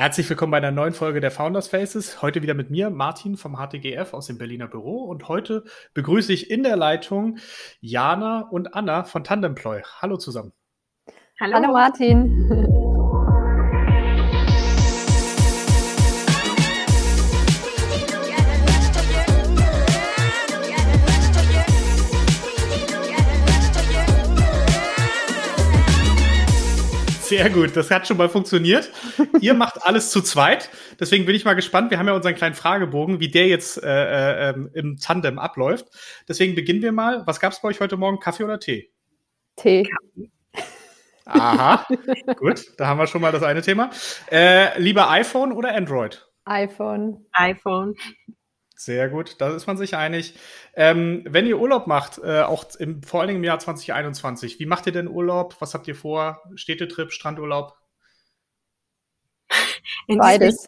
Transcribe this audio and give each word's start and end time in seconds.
Herzlich 0.00 0.30
willkommen 0.30 0.50
bei 0.50 0.56
einer 0.56 0.70
neuen 0.70 0.94
Folge 0.94 1.20
der 1.20 1.30
Founders 1.30 1.68
Faces. 1.68 2.22
Heute 2.22 2.40
wieder 2.40 2.54
mit 2.54 2.70
mir, 2.70 2.88
Martin 2.88 3.36
vom 3.36 3.58
HTGF 3.58 4.14
aus 4.14 4.28
dem 4.28 4.38
Berliner 4.38 4.66
Büro. 4.66 5.04
Und 5.04 5.28
heute 5.28 5.64
begrüße 5.92 6.32
ich 6.32 6.50
in 6.50 6.62
der 6.62 6.78
Leitung 6.78 7.36
Jana 7.82 8.48
und 8.50 8.72
Anna 8.72 9.04
von 9.04 9.24
Tandemploy. 9.24 9.82
Hallo 10.00 10.16
zusammen. 10.16 10.54
Hallo, 11.38 11.52
Hallo 11.52 11.72
Martin. 11.74 12.89
Sehr 27.30 27.48
gut, 27.48 27.76
das 27.76 27.92
hat 27.92 28.08
schon 28.08 28.16
mal 28.16 28.28
funktioniert. 28.28 28.90
Ihr 29.40 29.54
macht 29.54 29.86
alles 29.86 30.10
zu 30.10 30.20
zweit. 30.20 30.68
Deswegen 30.98 31.26
bin 31.26 31.36
ich 31.36 31.44
mal 31.44 31.54
gespannt. 31.54 31.92
Wir 31.92 31.98
haben 32.00 32.08
ja 32.08 32.12
unseren 32.12 32.34
kleinen 32.34 32.56
Fragebogen, 32.56 33.20
wie 33.20 33.28
der 33.28 33.46
jetzt 33.46 33.80
äh, 33.80 34.50
äh, 34.50 34.54
im 34.74 34.96
Tandem 34.96 35.38
abläuft. 35.38 35.86
Deswegen 36.28 36.56
beginnen 36.56 36.82
wir 36.82 36.90
mal. 36.90 37.22
Was 37.28 37.38
gab 37.38 37.52
es 37.52 37.62
bei 37.62 37.68
euch 37.68 37.78
heute 37.78 37.96
Morgen? 37.96 38.18
Kaffee 38.18 38.42
oder 38.42 38.58
Tee? 38.58 38.90
Tee. 39.54 39.88
Aha, 41.24 41.86
gut, 42.36 42.72
da 42.78 42.88
haben 42.88 42.98
wir 42.98 43.06
schon 43.06 43.20
mal 43.20 43.30
das 43.30 43.44
eine 43.44 43.62
Thema. 43.62 43.90
Äh, 44.32 44.76
lieber 44.80 45.08
iPhone 45.10 45.52
oder 45.52 45.72
Android? 45.72 46.26
iPhone. 46.46 47.26
iPhone. 47.30 47.94
Sehr 48.80 49.10
gut, 49.10 49.42
da 49.42 49.54
ist 49.54 49.66
man 49.66 49.76
sich 49.76 49.94
einig. 49.94 50.38
Ähm, 50.74 51.22
wenn 51.28 51.44
ihr 51.44 51.58
Urlaub 51.58 51.86
macht, 51.86 52.16
äh, 52.16 52.40
auch 52.40 52.64
im, 52.78 53.02
vor 53.02 53.20
allen 53.20 53.28
Dingen 53.28 53.40
im 53.40 53.44
Jahr 53.44 53.58
2021, 53.58 54.58
wie 54.58 54.64
macht 54.64 54.86
ihr 54.86 54.92
denn 54.92 55.06
Urlaub? 55.06 55.54
Was 55.58 55.74
habt 55.74 55.86
ihr 55.86 55.94
vor? 55.94 56.40
Städtetrip, 56.54 57.12
Strandurlaub? 57.12 57.76
Beides. 60.08 60.66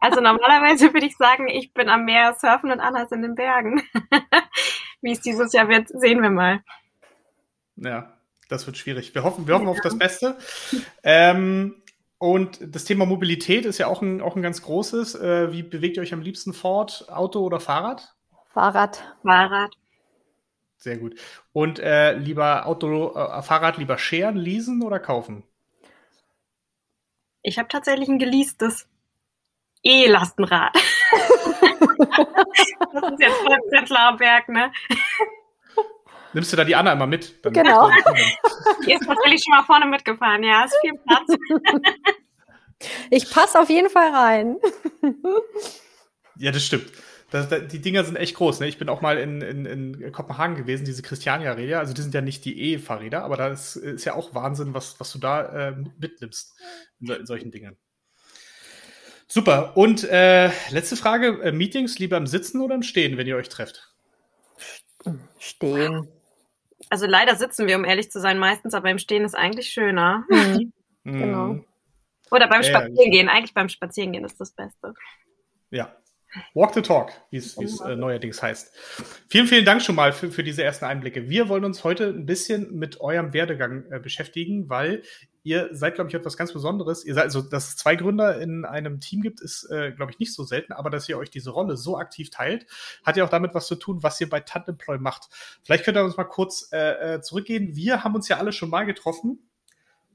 Also 0.00 0.20
normalerweise 0.20 0.92
würde 0.92 1.06
ich 1.06 1.16
sagen, 1.16 1.46
ich 1.46 1.72
bin 1.72 1.88
am 1.88 2.06
Meer 2.06 2.34
surfen 2.40 2.72
und 2.72 2.80
Anna 2.80 3.04
ist 3.04 3.12
in 3.12 3.22
den 3.22 3.36
Bergen. 3.36 3.84
wie 5.00 5.12
es 5.12 5.20
dieses 5.20 5.52
Jahr 5.52 5.68
wird, 5.68 5.86
sehen 5.88 6.22
wir 6.22 6.30
mal. 6.30 6.64
Ja, 7.76 8.18
das 8.48 8.66
wird 8.66 8.78
schwierig. 8.78 9.14
Wir 9.14 9.22
hoffen, 9.22 9.46
wir 9.46 9.54
hoffen 9.54 9.66
ja. 9.66 9.70
auf 9.70 9.80
das 9.80 9.96
Beste. 9.96 10.36
Ähm, 11.04 11.84
und 12.18 12.58
das 12.74 12.84
Thema 12.84 13.04
Mobilität 13.04 13.66
ist 13.66 13.78
ja 13.78 13.88
auch 13.88 14.00
ein, 14.00 14.22
auch 14.22 14.36
ein 14.36 14.42
ganz 14.42 14.62
großes. 14.62 15.16
Äh, 15.16 15.52
wie 15.52 15.62
bewegt 15.62 15.96
ihr 15.96 16.02
euch 16.02 16.14
am 16.14 16.22
liebsten 16.22 16.54
fort? 16.54 17.06
Auto 17.10 17.40
oder 17.40 17.60
Fahrrad? 17.60 18.14
Fahrrad. 18.52 19.04
Fahrrad. 19.22 19.74
Sehr 20.78 20.96
gut. 20.96 21.18
Und 21.52 21.78
äh, 21.78 22.14
lieber 22.14 22.66
Auto, 22.66 23.14
äh, 23.14 23.42
Fahrrad 23.42 23.76
lieber 23.76 23.98
scheren, 23.98 24.36
leasen 24.36 24.82
oder 24.82 24.98
kaufen? 24.98 25.42
Ich 27.42 27.58
habe 27.58 27.68
tatsächlich 27.68 28.08
ein 28.08 28.18
geleastes 28.18 28.88
E-Lastenrad. 29.82 30.74
das 32.92 33.12
ist 33.12 33.20
jetzt 33.20 33.36
voll 33.36 33.58
Prenzlauer 33.68 34.16
Berg, 34.16 34.48
ne? 34.48 34.72
Nimmst 36.36 36.52
du 36.52 36.56
da 36.58 36.64
die 36.64 36.76
Anna 36.76 36.92
immer 36.92 37.06
mit? 37.06 37.42
Dann 37.42 37.54
genau. 37.54 37.88
Die 38.86 38.92
ist 38.92 39.06
tatsächlich 39.06 39.42
schon 39.42 39.56
mal 39.56 39.62
vorne 39.62 39.86
mitgefahren, 39.86 40.42
ja. 40.42 40.66
Ist 40.66 40.76
viel 40.82 40.92
Platz. 40.98 41.28
Ich 43.10 43.30
passe 43.30 43.58
auf 43.58 43.70
jeden 43.70 43.88
Fall 43.88 44.10
rein. 44.14 44.56
Ja, 46.38 46.52
das 46.52 46.66
stimmt. 46.66 46.92
Das, 47.30 47.48
das, 47.48 47.68
die 47.68 47.80
Dinger 47.80 48.04
sind 48.04 48.16
echt 48.16 48.36
groß. 48.36 48.60
Ne? 48.60 48.68
Ich 48.68 48.76
bin 48.76 48.90
auch 48.90 49.00
mal 49.00 49.16
in, 49.16 49.40
in, 49.40 49.64
in 49.64 50.12
Kopenhagen 50.12 50.54
gewesen, 50.54 50.84
diese 50.84 51.00
Christiania-Räder. 51.00 51.78
Also 51.78 51.94
die 51.94 52.02
sind 52.02 52.12
ja 52.12 52.20
nicht 52.20 52.44
die 52.44 52.74
E-Fahrräder, 52.74 53.24
aber 53.24 53.38
da 53.38 53.48
ist, 53.48 53.76
ist, 53.76 54.04
ja 54.04 54.12
auch 54.12 54.34
Wahnsinn, 54.34 54.74
was, 54.74 55.00
was 55.00 55.10
du 55.12 55.18
da 55.18 55.68
äh, 55.68 55.76
mitnimmst 55.98 56.54
in, 57.00 57.08
in, 57.08 57.24
solchen 57.24 57.50
Dingen. 57.50 57.78
Super. 59.26 59.74
Und 59.78 60.04
äh, 60.04 60.50
letzte 60.68 60.96
Frage: 60.96 61.40
äh, 61.42 61.52
Meetings 61.52 61.98
lieber 61.98 62.18
im 62.18 62.26
Sitzen 62.26 62.60
oder 62.60 62.74
im 62.74 62.82
Stehen, 62.82 63.16
wenn 63.16 63.26
ihr 63.26 63.36
euch 63.36 63.48
trefft? 63.48 63.94
Stehen. 65.38 66.06
Also 66.88 67.06
leider 67.06 67.34
sitzen 67.36 67.66
wir, 67.66 67.76
um 67.76 67.84
ehrlich 67.84 68.10
zu 68.10 68.20
sein, 68.20 68.38
meistens, 68.38 68.74
aber 68.74 68.90
im 68.90 68.98
Stehen 68.98 69.24
ist 69.24 69.34
eigentlich 69.34 69.68
schöner. 69.68 70.24
Mhm. 70.28 70.72
genau. 71.04 71.60
Oder 72.30 72.48
beim 72.48 72.62
Spazierengehen. 72.62 73.28
Eigentlich 73.28 73.54
beim 73.54 73.68
Spazierengehen 73.68 74.24
ist 74.24 74.40
das 74.40 74.52
Beste. 74.52 74.94
Ja. 75.70 75.94
Walk 76.54 76.74
the 76.74 76.82
Talk, 76.82 77.12
wie 77.30 77.38
es 77.38 77.56
äh, 77.56 77.96
neuerdings 77.96 78.42
heißt. 78.42 78.74
Vielen, 79.28 79.46
vielen 79.46 79.64
Dank 79.64 79.82
schon 79.82 79.94
mal 79.94 80.12
für, 80.12 80.30
für 80.30 80.42
diese 80.42 80.62
ersten 80.62 80.84
Einblicke. 80.84 81.28
Wir 81.28 81.48
wollen 81.48 81.64
uns 81.64 81.84
heute 81.84 82.08
ein 82.08 82.26
bisschen 82.26 82.74
mit 82.74 83.00
eurem 83.00 83.32
Werdegang 83.32 83.90
äh, 83.90 83.98
beschäftigen, 83.98 84.68
weil 84.68 85.02
ihr 85.42 85.68
seid, 85.72 85.94
glaube 85.94 86.08
ich, 86.08 86.14
etwas 86.14 86.36
ganz 86.36 86.52
Besonderes. 86.52 87.04
Ihr 87.04 87.14
seid, 87.14 87.24
also, 87.24 87.40
dass 87.40 87.68
es 87.68 87.76
zwei 87.76 87.94
Gründer 87.94 88.40
in 88.40 88.64
einem 88.64 89.00
Team 89.00 89.22
gibt, 89.22 89.40
ist, 89.40 89.70
äh, 89.70 89.92
glaube 89.92 90.10
ich, 90.10 90.18
nicht 90.18 90.34
so 90.34 90.42
selten, 90.44 90.72
aber 90.72 90.90
dass 90.90 91.08
ihr 91.08 91.18
euch 91.18 91.30
diese 91.30 91.50
Rolle 91.50 91.76
so 91.76 91.96
aktiv 91.96 92.30
teilt, 92.30 92.66
hat 93.04 93.16
ja 93.16 93.24
auch 93.24 93.30
damit 93.30 93.54
was 93.54 93.66
zu 93.66 93.76
tun, 93.76 94.02
was 94.02 94.20
ihr 94.20 94.28
bei 94.28 94.40
Tandemploy 94.40 94.98
macht. 94.98 95.28
Vielleicht 95.62 95.84
könnt 95.84 95.96
ihr 95.96 96.04
uns 96.04 96.16
mal 96.16 96.24
kurz 96.24 96.68
äh, 96.72 97.14
äh 97.14 97.20
zurückgehen. 97.20 97.76
Wir 97.76 98.02
haben 98.02 98.14
uns 98.14 98.28
ja 98.28 98.38
alle 98.38 98.52
schon 98.52 98.70
mal 98.70 98.84
getroffen 98.84 99.48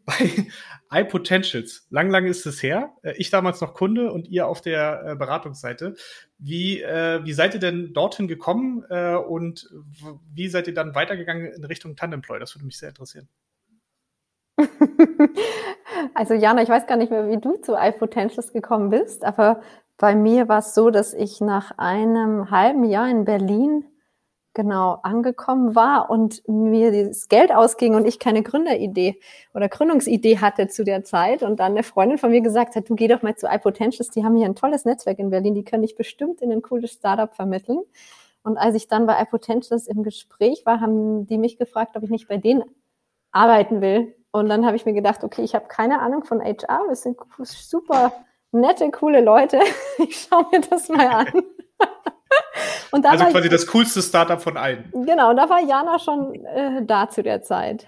bei 0.06 0.48
iPotentials. 0.92 1.88
Lang, 1.90 2.10
lang 2.10 2.26
ist 2.26 2.46
es 2.46 2.62
her. 2.62 2.94
Äh, 3.02 3.14
ich 3.18 3.30
damals 3.30 3.62
noch 3.62 3.74
Kunde 3.74 4.12
und 4.12 4.28
ihr 4.28 4.48
auf 4.48 4.62
der 4.62 5.04
äh, 5.06 5.16
Beratungsseite. 5.16 5.96
Wie, 6.38 6.82
äh, 6.82 7.24
wie 7.24 7.34
seid 7.34 7.54
ihr 7.54 7.60
denn 7.60 7.94
dorthin 7.94 8.28
gekommen 8.28 8.84
und 8.84 9.70
wie 10.34 10.48
seid 10.48 10.68
ihr 10.68 10.74
dann 10.74 10.96
weitergegangen 10.96 11.54
in 11.54 11.64
Richtung 11.66 11.96
Tandemploy? 11.96 12.40
Das 12.40 12.56
würde 12.56 12.66
mich 12.66 12.78
sehr 12.78 12.90
interessieren. 12.90 13.28
also 16.14 16.34
Jana, 16.34 16.64
ich 16.64 16.70
weiß 16.70 16.88
gar 16.88 16.98
nicht 16.98 17.12
mehr, 17.12 17.30
wie 17.30 17.40
du 17.40 17.58
zu 17.58 17.76
iPotentials 17.76 18.54
gekommen 18.54 18.90
bist, 18.90 19.24
aber 19.24 19.62
bei 19.98 20.16
mir 20.16 20.50
war 20.50 20.60
es 20.60 20.74
so, 20.74 20.90
dass 20.90 21.14
ich 21.14 21.42
nach 21.42 21.78
einem 21.78 22.50
halben 22.50 22.84
Jahr 22.86 23.10
in 23.10 23.24
Berlin 23.24 23.86
genau 24.54 25.00
angekommen 25.04 25.76
war 25.76 26.10
und 26.10 26.48
mir 26.48 26.92
das 26.92 27.30
Geld 27.30 27.54
ausging 27.54 27.96
und 27.96 28.06
ich 28.06 28.20
keine 28.20 28.44
Gründeridee 28.44 29.20
oder 29.54 29.70
Gründungsidee 29.70 30.40
hatte 30.40 30.68
zu 30.68 30.84
der 30.84 31.04
Zeit 31.04 31.42
und 31.42 31.60
dann 31.60 31.72
eine 31.72 31.84
Freundin 31.84 32.18
von 32.18 32.32
mir 32.32 32.42
gesagt 32.42 32.76
hat, 32.76 32.90
du 32.90 32.96
geh 32.96 33.08
doch 33.08 33.22
mal 33.22 33.36
zu 33.36 33.48
iPotentials, 33.48 34.10
die 34.10 34.26
haben 34.26 34.36
hier 34.36 34.46
ein 34.46 34.56
tolles 34.56 34.86
Netzwerk 34.86 35.20
in 35.20 35.30
Berlin, 35.30 35.56
die 35.56 35.64
können 35.64 35.84
dich 35.84 35.96
bestimmt 35.96 36.42
in 36.42 36.52
ein 36.52 36.62
cooles 36.62 36.92
Startup 36.92 37.34
vermitteln. 37.34 37.80
Und 38.44 38.58
als 38.58 38.76
ich 38.76 38.88
dann 38.88 39.06
bei 39.06 39.22
iPotentials 39.22 39.88
im 39.88 40.04
Gespräch 40.04 40.66
war, 40.66 40.82
haben 40.82 41.28
die 41.28 41.38
mich 41.38 41.58
gefragt, 41.58 41.96
ob 41.96 42.04
ich 42.04 42.10
nicht 42.10 42.28
bei 42.28 42.38
denen 42.38 42.64
arbeiten 43.32 43.82
will. 43.82 44.16
Und 44.32 44.50
dann 44.50 44.66
habe 44.66 44.76
ich 44.76 44.86
mir 44.86 44.94
gedacht, 44.94 45.24
okay, 45.24 45.44
ich 45.44 45.56
habe 45.56 45.68
keine 45.68 46.00
Ahnung 46.00 46.24
von 46.24 46.42
HR, 46.42 46.88
wir 46.88 46.96
sind 46.96 47.18
super 47.44 48.14
nette, 48.52 48.90
coole 48.92 49.22
Leute. 49.22 49.60
Ich 50.00 50.28
schaue 50.30 50.48
mir 50.52 50.62
das 50.62 50.90
mal 50.90 51.08
an. 51.08 51.44
also 52.92 53.26
quasi 53.26 53.50
das 53.50 53.68
coolste 53.68 54.02
Startup 54.02 54.42
von 54.42 54.58
allen. 54.58 54.92
Genau, 54.92 55.34
da 55.34 55.50
war 55.50 55.62
Jana 55.62 56.00
schon 56.00 56.34
äh, 56.46 56.86
da 56.86 57.10
zu 57.10 57.24
der 57.24 57.42
Zeit. 57.42 57.88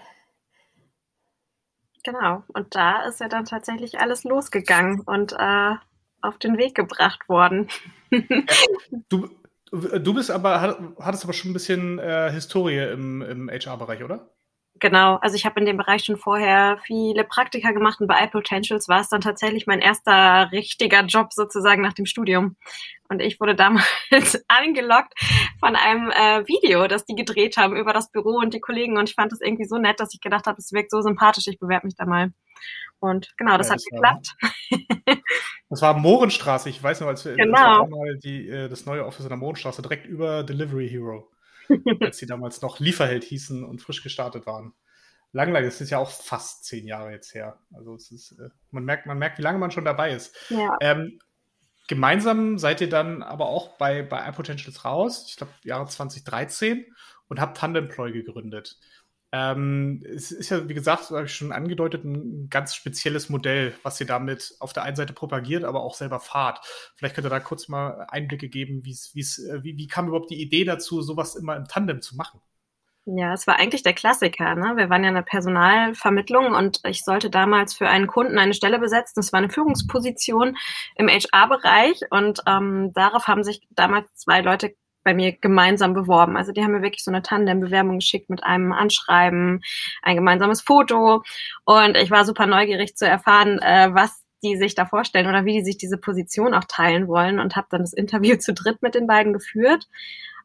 Genau, 2.04 2.42
und 2.48 2.74
da 2.74 3.06
ist 3.06 3.20
ja 3.20 3.28
dann 3.28 3.46
tatsächlich 3.46 3.98
alles 3.98 4.24
losgegangen 4.24 5.00
und 5.00 5.32
äh, 5.32 5.74
auf 6.20 6.38
den 6.38 6.58
Weg 6.58 6.74
gebracht 6.74 7.28
worden. 7.28 7.68
du, 9.08 9.30
du 9.70 10.14
bist 10.14 10.30
aber, 10.30 10.94
hattest 11.00 11.24
aber 11.24 11.32
schon 11.32 11.50
ein 11.50 11.54
bisschen 11.54 11.98
äh, 11.98 12.30
Historie 12.30 12.92
im, 12.92 13.22
im 13.22 13.48
HR-Bereich, 13.48 14.04
oder? 14.04 14.30
Genau, 14.80 15.16
also 15.16 15.36
ich 15.36 15.46
habe 15.46 15.60
in 15.60 15.66
dem 15.66 15.76
Bereich 15.76 16.04
schon 16.04 16.16
vorher 16.16 16.78
viele 16.84 17.22
Praktika 17.22 17.70
gemacht 17.70 18.00
und 18.00 18.08
bei 18.08 18.24
iPotentials 18.24 18.88
war 18.88 19.00
es 19.00 19.08
dann 19.08 19.20
tatsächlich 19.20 19.68
mein 19.68 19.78
erster 19.78 20.50
richtiger 20.50 21.04
Job 21.04 21.32
sozusagen 21.32 21.80
nach 21.80 21.92
dem 21.92 22.06
Studium. 22.06 22.56
Und 23.08 23.22
ich 23.22 23.38
wurde 23.38 23.54
damals 23.54 23.84
angelockt 24.48 25.14
von 25.60 25.76
einem 25.76 26.10
äh, 26.10 26.46
Video, 26.48 26.88
das 26.88 27.04
die 27.04 27.14
gedreht 27.14 27.56
haben 27.56 27.76
über 27.76 27.92
das 27.92 28.10
Büro 28.10 28.38
und 28.38 28.52
die 28.52 28.60
Kollegen. 28.60 28.98
Und 28.98 29.08
ich 29.08 29.14
fand 29.14 29.30
das 29.30 29.40
irgendwie 29.40 29.64
so 29.64 29.78
nett, 29.78 30.00
dass 30.00 30.12
ich 30.12 30.20
gedacht 30.20 30.46
habe, 30.46 30.58
es 30.58 30.72
wirkt 30.72 30.90
so 30.90 31.00
sympathisch, 31.02 31.46
ich 31.46 31.60
bewerbe 31.60 31.86
mich 31.86 31.94
da 31.94 32.04
mal. 32.04 32.32
Und 32.98 33.32
genau, 33.36 33.56
das 33.56 33.68
ja, 33.68 33.74
hat 33.74 33.80
das 33.80 33.84
geklappt. 33.84 34.34
War, 34.40 35.16
das 35.70 35.82
war 35.82 35.94
Mohrenstraße, 35.94 36.68
ich 36.68 36.82
weiß 36.82 37.00
noch, 37.00 37.08
als 37.08 37.24
wir 37.24 37.36
genau. 37.36 37.86
das, 37.86 38.20
die, 38.24 38.48
äh, 38.48 38.68
das 38.68 38.86
neue 38.86 39.06
Office 39.06 39.24
in 39.24 39.28
der 39.28 39.38
Mohrenstraße 39.38 39.82
direkt 39.82 40.06
über 40.06 40.42
Delivery 40.42 40.88
Hero. 40.88 41.30
Als 42.00 42.18
sie 42.18 42.26
damals 42.26 42.62
noch 42.62 42.80
Lieferheld 42.80 43.24
hießen 43.24 43.64
und 43.64 43.80
frisch 43.80 44.02
gestartet 44.02 44.46
waren. 44.46 44.74
Lang, 45.32 45.52
lang, 45.52 45.64
das 45.64 45.80
ist 45.80 45.90
ja 45.90 45.98
auch 45.98 46.10
fast 46.10 46.64
zehn 46.64 46.86
Jahre 46.86 47.10
jetzt 47.10 47.34
her. 47.34 47.58
Also 47.72 47.94
es 47.94 48.10
ist, 48.12 48.32
äh, 48.32 48.50
man 48.70 48.84
merkt, 48.84 49.06
man 49.06 49.18
merkt, 49.18 49.38
wie 49.38 49.42
lange 49.42 49.58
man 49.58 49.72
schon 49.72 49.84
dabei 49.84 50.12
ist. 50.12 50.36
Ja. 50.48 50.76
Ähm, 50.80 51.18
gemeinsam 51.88 52.58
seid 52.58 52.80
ihr 52.80 52.88
dann 52.88 53.22
aber 53.22 53.46
auch 53.46 53.76
bei, 53.76 54.02
bei 54.02 54.28
iPotentials 54.28 54.84
raus, 54.84 55.26
ich 55.28 55.36
glaube 55.36 55.52
Jahre 55.64 55.86
2013, 55.86 56.86
und 57.28 57.40
habt 57.40 57.56
Tandemploy 57.56 58.12
gegründet. 58.12 58.78
Ähm, 59.36 60.00
es 60.14 60.30
ist 60.30 60.50
ja, 60.50 60.68
wie 60.68 60.74
gesagt, 60.74 61.10
habe 61.10 61.24
ich 61.24 61.34
schon 61.34 61.50
angedeutet, 61.50 62.04
ein 62.04 62.48
ganz 62.50 62.72
spezielles 62.72 63.30
Modell, 63.30 63.74
was 63.82 64.00
ihr 64.00 64.06
damit 64.06 64.54
auf 64.60 64.72
der 64.72 64.84
einen 64.84 64.94
Seite 64.94 65.12
propagiert, 65.12 65.64
aber 65.64 65.82
auch 65.82 65.94
selber 65.96 66.20
fahrt. 66.20 66.64
Vielleicht 66.94 67.16
könnt 67.16 67.26
ihr 67.26 67.30
da 67.30 67.40
kurz 67.40 67.66
mal 67.66 68.06
Einblicke 68.08 68.48
geben, 68.48 68.84
wie's, 68.84 69.10
wie's, 69.14 69.40
äh, 69.40 69.64
wie, 69.64 69.76
wie 69.76 69.88
kam 69.88 70.06
überhaupt 70.06 70.30
die 70.30 70.40
Idee 70.40 70.64
dazu, 70.64 71.02
sowas 71.02 71.34
immer 71.34 71.56
im 71.56 71.64
Tandem 71.64 72.00
zu 72.00 72.14
machen? 72.14 72.40
Ja, 73.06 73.32
es 73.32 73.48
war 73.48 73.58
eigentlich 73.58 73.82
der 73.82 73.92
Klassiker. 73.92 74.54
Ne? 74.54 74.76
Wir 74.76 74.88
waren 74.88 75.02
ja 75.02 75.10
eine 75.10 75.24
Personalvermittlung 75.24 76.54
und 76.54 76.80
ich 76.86 77.02
sollte 77.02 77.28
damals 77.28 77.74
für 77.74 77.88
einen 77.88 78.06
Kunden 78.06 78.38
eine 78.38 78.54
Stelle 78.54 78.78
besetzen. 78.78 79.14
Das 79.16 79.32
war 79.32 79.38
eine 79.38 79.50
Führungsposition 79.50 80.56
im 80.94 81.08
HR-Bereich 81.08 82.02
und 82.10 82.40
ähm, 82.46 82.92
darauf 82.94 83.26
haben 83.26 83.42
sich 83.42 83.66
damals 83.70 84.14
zwei 84.14 84.42
Leute 84.42 84.76
bei 85.04 85.14
mir 85.14 85.32
gemeinsam 85.32 85.94
beworben. 85.94 86.36
Also 86.36 86.52
die 86.52 86.62
haben 86.62 86.72
mir 86.72 86.82
wirklich 86.82 87.04
so 87.04 87.10
eine 87.10 87.22
Tandem-Bewerbung 87.22 87.98
geschickt 87.98 88.30
mit 88.30 88.42
einem 88.42 88.72
Anschreiben, 88.72 89.62
ein 90.02 90.16
gemeinsames 90.16 90.62
Foto 90.62 91.22
und 91.64 91.96
ich 91.96 92.10
war 92.10 92.24
super 92.24 92.46
neugierig 92.46 92.96
zu 92.96 93.06
erfahren, 93.06 93.58
äh, 93.60 93.90
was 93.92 94.24
die 94.42 94.56
sich 94.56 94.74
da 94.74 94.84
vorstellen 94.84 95.26
oder 95.26 95.44
wie 95.44 95.54
die 95.54 95.64
sich 95.64 95.78
diese 95.78 95.98
Position 95.98 96.54
auch 96.54 96.64
teilen 96.64 97.08
wollen 97.08 97.38
und 97.38 97.56
habe 97.56 97.66
dann 97.70 97.80
das 97.82 97.92
Interview 97.92 98.36
zu 98.38 98.52
dritt 98.52 98.82
mit 98.82 98.94
den 98.94 99.06
beiden 99.06 99.32
geführt 99.32 99.86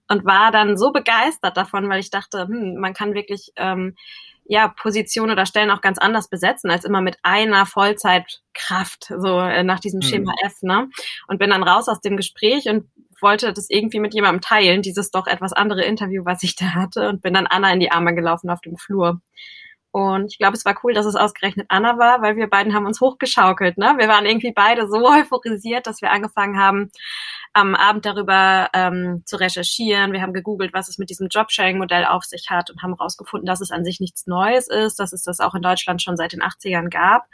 und 0.08 0.26
war 0.26 0.52
dann 0.52 0.78
so 0.78 0.92
begeistert 0.92 1.56
davon, 1.56 1.88
weil 1.90 2.00
ich 2.00 2.10
dachte, 2.10 2.48
hm, 2.48 2.76
man 2.80 2.94
kann 2.94 3.14
wirklich 3.14 3.52
ähm, 3.56 3.96
ja 4.46 4.68
Positionen 4.68 5.32
oder 5.32 5.46
Stellen 5.46 5.70
auch 5.70 5.82
ganz 5.82 6.00
anders 6.00 6.28
besetzen 6.28 6.72
als 6.72 6.84
immer 6.84 7.02
mit 7.02 7.18
einer 7.22 7.68
Vollzeitkraft 7.68 9.14
so 9.16 9.40
äh, 9.40 9.64
nach 9.64 9.80
diesem 9.80 10.00
mhm. 10.00 10.04
Schema. 10.04 10.34
F, 10.44 10.64
ne? 10.64 10.90
Und 11.28 11.38
bin 11.38 11.52
dann 11.52 11.64
raus 11.64 11.88
aus 11.88 12.02
dem 12.02 12.18
Gespräch 12.18 12.68
und 12.68 12.90
wollte 13.22 13.54
das 13.54 13.70
irgendwie 13.70 14.00
mit 14.00 14.14
jemandem 14.14 14.42
teilen, 14.42 14.82
dieses 14.82 15.12
doch 15.12 15.28
etwas 15.28 15.54
andere 15.54 15.84
Interview, 15.84 16.26
was 16.26 16.44
ich 16.44 16.56
da 16.56 16.74
hatte 16.74 17.10
und 17.10 17.22
bin 17.22 17.34
dann 17.34 17.48
Anna 17.48 17.72
in 17.74 17.80
die 17.80 17.92
Arme 17.92 18.16
gelaufen 18.16 18.50
auf 18.50 18.62
dem 18.62 18.78
Flur. 18.78 19.22
Und 19.92 20.32
ich 20.32 20.38
glaube, 20.38 20.56
es 20.56 20.66
war 20.66 20.76
cool, 20.84 20.94
dass 20.94 21.08
es 21.08 21.16
ausgerechnet 21.16 21.66
Anna 21.70 21.98
war, 21.98 22.22
weil 22.22 22.36
wir 22.36 22.48
beiden 22.48 22.76
haben 22.76 22.86
uns 22.86 23.02
hochgeschaukelt. 23.02 23.78
Ne? 23.78 23.96
Wir 23.98 24.08
waren 24.08 24.26
irgendwie 24.26 24.52
beide 24.52 24.88
so 24.88 24.98
euphorisiert, 25.10 25.88
dass 25.88 26.02
wir 26.02 26.12
angefangen 26.12 26.60
haben, 26.60 26.92
am 27.54 27.74
Abend 27.74 28.06
darüber 28.06 28.70
ähm, 28.74 29.24
zu 29.26 29.38
recherchieren. 29.38 30.14
Wir 30.14 30.22
haben 30.22 30.34
gegoogelt, 30.34 30.74
was 30.74 30.90
es 30.90 31.00
mit 31.00 31.10
diesem 31.10 31.28
Jobsharing-Modell 31.28 32.06
auf 32.06 32.24
sich 32.24 32.48
hat 32.50 32.70
und 32.70 32.84
haben 32.84 32.96
herausgefunden, 32.96 33.48
dass 33.48 33.62
es 33.62 33.72
an 33.72 33.84
sich 33.84 34.00
nichts 34.00 34.28
Neues 34.28 34.68
ist, 34.68 35.00
dass 35.00 35.14
es 35.14 35.24
das 35.24 35.40
auch 35.40 35.56
in 35.56 35.64
Deutschland 35.64 36.02
schon 36.02 36.16
seit 36.16 36.34
den 36.34 36.44
80ern 36.44 36.90
gab, 36.90 37.26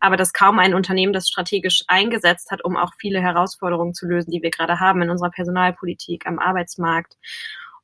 aber 0.00 0.16
dass 0.16 0.32
kaum 0.32 0.58
ein 0.58 0.74
Unternehmen 0.74 1.12
das 1.12 1.28
strategisch 1.28 1.84
eingesetzt 1.86 2.50
hat, 2.50 2.64
um 2.64 2.76
auch 2.76 2.92
viele 2.98 3.20
Herausforderungen 3.20 3.92
zu 3.92 4.06
lösen, 4.06 4.30
die 4.30 4.42
wir 4.42 4.50
gerade 4.50 4.80
haben 4.80 5.02
in 5.02 5.10
unserer 5.10 5.30
Personalpolitik, 5.30 6.26
am 6.26 6.38
Arbeitsmarkt. 6.38 7.16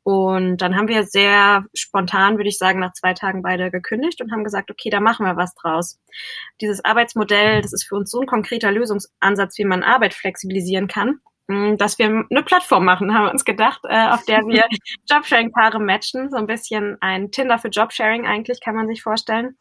Und 0.05 0.59
dann 0.59 0.77
haben 0.77 0.89
wir 0.89 1.05
sehr 1.05 1.65
spontan, 1.73 2.37
würde 2.37 2.51
ich 2.51 2.59
sagen, 2.59 2.79
nach 2.79 2.93
zwei 2.93 3.15
Tagen 3.15 3.43
beide 3.43 3.71
gekündigt 3.71 4.21
und 4.21 4.31
haben 4.33 4.45
gesagt, 4.45 4.71
okay, 4.71 4.91
da 4.91 5.01
machen 5.01 5.25
wir 5.25 5.39
was 5.39 5.55
draus. 5.55 5.99
Dieses 6.61 6.85
Arbeitsmodell, 6.85 7.63
das 7.63 7.73
ist 7.73 7.85
für 7.89 7.97
uns 7.97 8.11
so 8.11 8.21
ein 8.21 8.27
konkreter 8.27 8.71
Lösungsansatz, 8.71 9.57
wie 9.57 9.65
man 9.65 9.83
Arbeit 9.83 10.13
flexibilisieren 10.13 10.89
kann, 10.89 11.21
hm, 11.49 11.79
dass 11.79 11.99
wir 11.99 12.07
eine 12.07 12.43
Plattform 12.43 12.85
machen, 12.85 13.15
haben 13.15 13.25
wir 13.25 13.33
uns 13.33 13.47
gedacht, 13.47 13.81
äh, 13.89 14.09
auf 14.11 14.23
der 14.27 14.41
wir 14.41 14.65
Jobsharing-Paare 15.11 15.81
matchen. 15.81 16.31
So 16.31 16.37
ein 16.37 16.47
bisschen 16.47 16.99
ein 17.01 17.31
Tinder 17.31 17.59
für 17.59 17.69
Jobsharing 17.69 18.27
eigentlich, 18.27 18.61
kann 18.61 18.75
man 18.75 18.87
sich 18.87 19.03
vorstellen. 19.03 19.57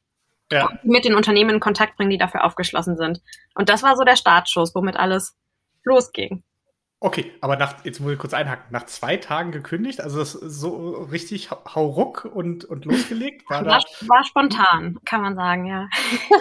Ja. 0.51 0.69
mit 0.83 1.03
den 1.03 1.15
Unternehmen 1.15 1.55
in 1.55 1.59
Kontakt 1.59 1.95
bringen, 1.95 2.11
die 2.11 2.19
dafür 2.19 2.43
aufgeschlossen 2.43 2.95
sind. 2.95 3.21
Und 3.55 3.69
das 3.69 3.81
war 3.81 3.95
so 3.95 4.03
der 4.03 4.17
Startschuss, 4.17 4.75
womit 4.75 4.97
alles 4.97 5.35
losging. 5.83 6.43
Okay, 7.03 7.33
aber 7.41 7.57
nach, 7.57 7.83
jetzt 7.83 7.99
muss 7.99 8.13
ich 8.13 8.17
kurz 8.17 8.33
einhaken, 8.33 8.63
nach 8.69 8.85
zwei 8.85 9.17
Tagen 9.17 9.51
gekündigt, 9.51 9.99
also 9.99 10.19
das 10.19 10.31
so 10.31 11.05
richtig 11.11 11.51
hauruck 11.51 12.23
und, 12.23 12.63
und 12.63 12.85
losgelegt? 12.85 13.43
War, 13.49 13.65
war, 13.65 13.79
da, 13.79 14.07
war 14.07 14.23
spontan, 14.23 14.97
kann 15.03 15.21
man 15.21 15.35
sagen, 15.35 15.65
ja. 15.65 15.89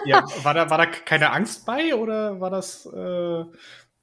ja 0.04 0.22
war, 0.44 0.54
da, 0.54 0.70
war 0.70 0.78
da 0.78 0.86
keine 0.86 1.32
Angst 1.32 1.66
bei 1.66 1.96
oder 1.96 2.40
war 2.40 2.50
das 2.50 2.86
äh, 2.86 3.44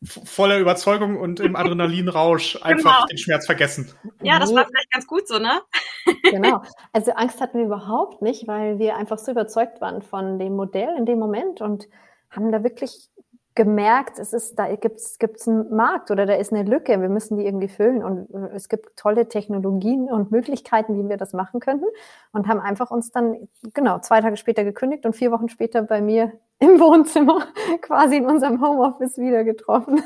voller 0.04 0.60
Überzeugung 0.60 1.16
und 1.16 1.40
im 1.40 1.56
Adrenalinrausch 1.56 2.58
einfach 2.62 2.98
genau. 2.98 3.06
den 3.06 3.18
Schmerz 3.20 3.46
vergessen? 3.46 3.94
Ja, 4.22 4.38
das 4.38 4.54
war 4.54 4.66
vielleicht 4.66 4.92
ganz 4.92 5.08
gut 5.08 5.30
so, 5.30 5.40
ne? 5.40 5.62
genau. 6.24 6.62
Also 6.92 7.14
Angst 7.14 7.40
hatten 7.40 7.60
wir 7.60 7.68
überhaupt 7.68 8.22
nicht, 8.22 8.50
weil 8.50 8.80
wir 8.80 8.98
einfach 8.98 9.18
so 9.18 9.32
überzeugt 9.32 9.80
waren 9.80 10.02
von 10.02 10.38
dem 10.40 10.58
Modell 10.58 10.94
in 10.98 11.06
dem 11.06 11.20
Moment 11.20 11.62
und 11.62 11.88
haben 12.30 12.52
da 12.52 12.66
wirklich 12.66 13.10
gemerkt, 13.56 14.20
es 14.20 14.34
ist, 14.34 14.58
da 14.58 14.74
gibt 14.76 15.00
es 15.00 15.48
einen 15.48 15.76
Markt 15.76 16.12
oder 16.12 16.26
da 16.26 16.34
ist 16.36 16.54
eine 16.54 16.64
Lücke, 16.64 17.02
wir 17.02 17.10
müssen 17.10 17.38
die 17.38 17.46
irgendwie 17.46 17.68
füllen 17.68 18.04
und 18.04 18.34
äh, 18.34 18.56
es 18.56 18.70
gibt 18.70 18.96
tolle 18.96 19.28
Technologien 19.28 20.10
und 20.10 20.32
Möglichkeiten, 20.32 20.98
wie 20.98 21.10
wir 21.10 21.18
das 21.18 21.34
machen 21.34 21.60
könnten 21.60 21.86
und 22.32 22.48
haben 22.48 22.60
einfach 22.60 22.92
uns 22.92 23.12
dann, 23.12 23.50
genau, 23.74 24.00
zwei 24.00 24.22
Tage 24.22 24.38
später 24.38 24.64
gekündigt 24.64 25.06
und 25.06 25.16
vier 25.16 25.32
Wochen 25.32 25.50
später 25.50 25.82
bei 25.82 26.02
mir 26.02 26.34
im 26.60 26.80
Wohnzimmer 26.80 27.48
quasi 27.82 28.18
in 28.18 28.26
unserem 28.26 28.62
Homeoffice 28.62 29.18
wieder 29.18 29.44
getroffen. 29.44 30.02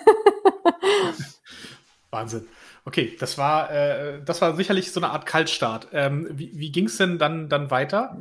Wahnsinn. 2.12 2.48
Okay, 2.86 3.16
das 3.20 3.38
war, 3.38 3.72
äh, 3.72 4.22
das 4.24 4.42
war 4.42 4.56
sicherlich 4.56 4.92
so 4.92 5.00
eine 5.00 5.12
Art 5.12 5.26
Kaltstart. 5.26 5.88
Ähm, 5.94 6.28
wie 6.32 6.52
wie 6.54 6.72
ging 6.72 6.86
es 6.86 6.98
denn 6.98 7.18
dann, 7.18 7.50
dann 7.50 7.72
weiter? 7.72 8.18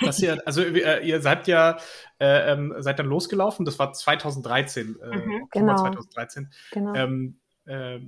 Dass 0.00 0.20
ihr, 0.20 0.40
also 0.46 0.62
äh, 0.62 1.06
ihr 1.06 1.20
seid 1.22 1.48
ja 1.48 1.78
äh, 2.20 2.52
ähm, 2.52 2.74
seid 2.78 2.98
dann 2.98 3.06
losgelaufen, 3.06 3.64
das 3.64 3.78
war 3.78 3.92
2013, 3.92 4.96
äh, 5.00 5.16
mhm, 5.16 5.48
genau. 5.50 5.76
2013. 5.76 6.52
Genau. 6.72 6.94
Ähm, 6.94 7.40
äh, 7.64 7.98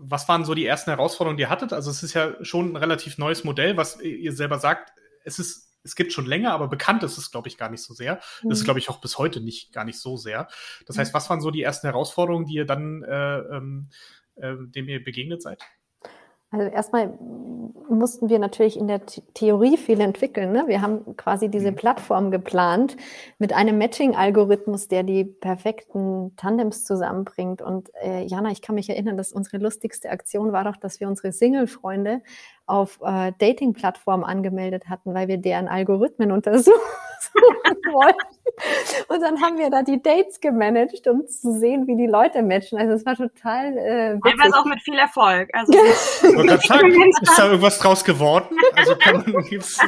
was 0.00 0.28
waren 0.28 0.44
so 0.44 0.54
die 0.54 0.64
ersten 0.64 0.90
Herausforderungen, 0.90 1.36
die 1.36 1.42
ihr 1.42 1.50
hattet? 1.50 1.72
Also 1.72 1.90
es 1.90 2.02
ist 2.02 2.14
ja 2.14 2.42
schon 2.44 2.72
ein 2.72 2.76
relativ 2.76 3.18
neues 3.18 3.44
Modell, 3.44 3.76
was 3.76 4.00
ihr 4.00 4.32
selber 4.32 4.58
sagt, 4.58 4.92
es 5.24 5.38
ist 5.38 5.68
es 5.84 5.94
gibt 5.94 6.12
schon 6.12 6.26
länger, 6.26 6.52
aber 6.52 6.68
bekannt 6.68 7.02
ist 7.02 7.18
es, 7.18 7.30
glaube 7.30 7.48
ich, 7.48 7.56
gar 7.56 7.70
nicht 7.70 7.82
so 7.82 7.94
sehr. 7.94 8.20
Mhm. 8.42 8.50
Das 8.50 8.58
ist, 8.58 8.64
glaube 8.64 8.78
ich, 8.78 8.90
auch 8.90 9.00
bis 9.00 9.16
heute 9.18 9.40
nicht 9.40 9.72
gar 9.72 9.84
nicht 9.84 9.98
so 9.98 10.16
sehr. 10.16 10.48
Das 10.86 10.96
mhm. 10.96 11.00
heißt, 11.00 11.14
was 11.14 11.30
waren 11.30 11.40
so 11.40 11.50
die 11.50 11.62
ersten 11.62 11.86
Herausforderungen, 11.86 12.46
die 12.46 12.54
ihr 12.54 12.66
dann 12.66 13.02
äh, 13.04 13.38
ähm, 13.38 13.88
äh, 14.36 14.54
dem 14.58 14.88
ihr 14.88 15.02
begegnet 15.02 15.42
seid? 15.42 15.62
Also 16.50 16.66
erstmal 16.66 17.12
mussten 17.90 18.28
wir 18.28 18.38
natürlich 18.38 18.78
in 18.78 18.88
der 18.88 19.04
Theorie 19.34 19.76
viel 19.76 20.00
entwickeln. 20.00 20.52
Ne? 20.52 20.64
Wir 20.66 20.80
haben 20.80 21.16
quasi 21.16 21.50
diese 21.50 21.72
mhm. 21.72 21.76
Plattform 21.76 22.30
geplant 22.30 22.96
mit 23.38 23.52
einem 23.52 23.78
Matching-Algorithmus, 23.78 24.88
der 24.88 25.02
die 25.02 25.24
perfekten 25.24 26.34
Tandems 26.36 26.84
zusammenbringt. 26.84 27.60
Und 27.60 27.90
äh, 28.02 28.24
Jana, 28.24 28.50
ich 28.50 28.62
kann 28.62 28.74
mich 28.74 28.88
erinnern, 28.88 29.16
dass 29.16 29.32
unsere 29.32 29.58
lustigste 29.58 30.10
Aktion 30.10 30.52
war 30.52 30.64
doch, 30.64 30.76
dass 30.76 31.00
wir 31.00 31.08
unsere 31.08 31.32
Single-Freunde 31.32 32.22
auf 32.68 32.98
äh, 33.02 33.32
Dating-Plattformen 33.38 34.24
angemeldet 34.24 34.88
hatten, 34.88 35.14
weil 35.14 35.28
wir 35.28 35.38
deren 35.38 35.68
Algorithmen 35.68 36.32
untersuchen 36.38 36.80
wollten. 37.92 38.38
Und 39.08 39.20
dann 39.20 39.40
haben 39.40 39.58
wir 39.58 39.70
da 39.70 39.82
die 39.82 40.02
Dates 40.02 40.40
gemanagt, 40.40 41.06
um 41.06 41.26
zu 41.26 41.58
sehen, 41.58 41.86
wie 41.86 41.96
die 41.96 42.06
Leute 42.06 42.42
matchen. 42.42 42.78
Also 42.78 42.94
es 42.94 43.06
war 43.06 43.16
total 43.16 43.76
äh, 43.76 44.14
witzig. 44.14 44.22
Teilweise 44.22 44.58
auch 44.58 44.64
mit 44.64 44.80
viel 44.82 44.98
Erfolg. 44.98 45.48
Also 45.52 45.72
sagen, 46.66 47.02
ist 47.22 47.38
da 47.38 47.46
irgendwas 47.46 47.78
draus 47.78 48.04
geworden? 48.04 48.56
Also 48.74 48.96
kann 48.96 49.24
man, 49.26 49.44
gibt's 49.48 49.78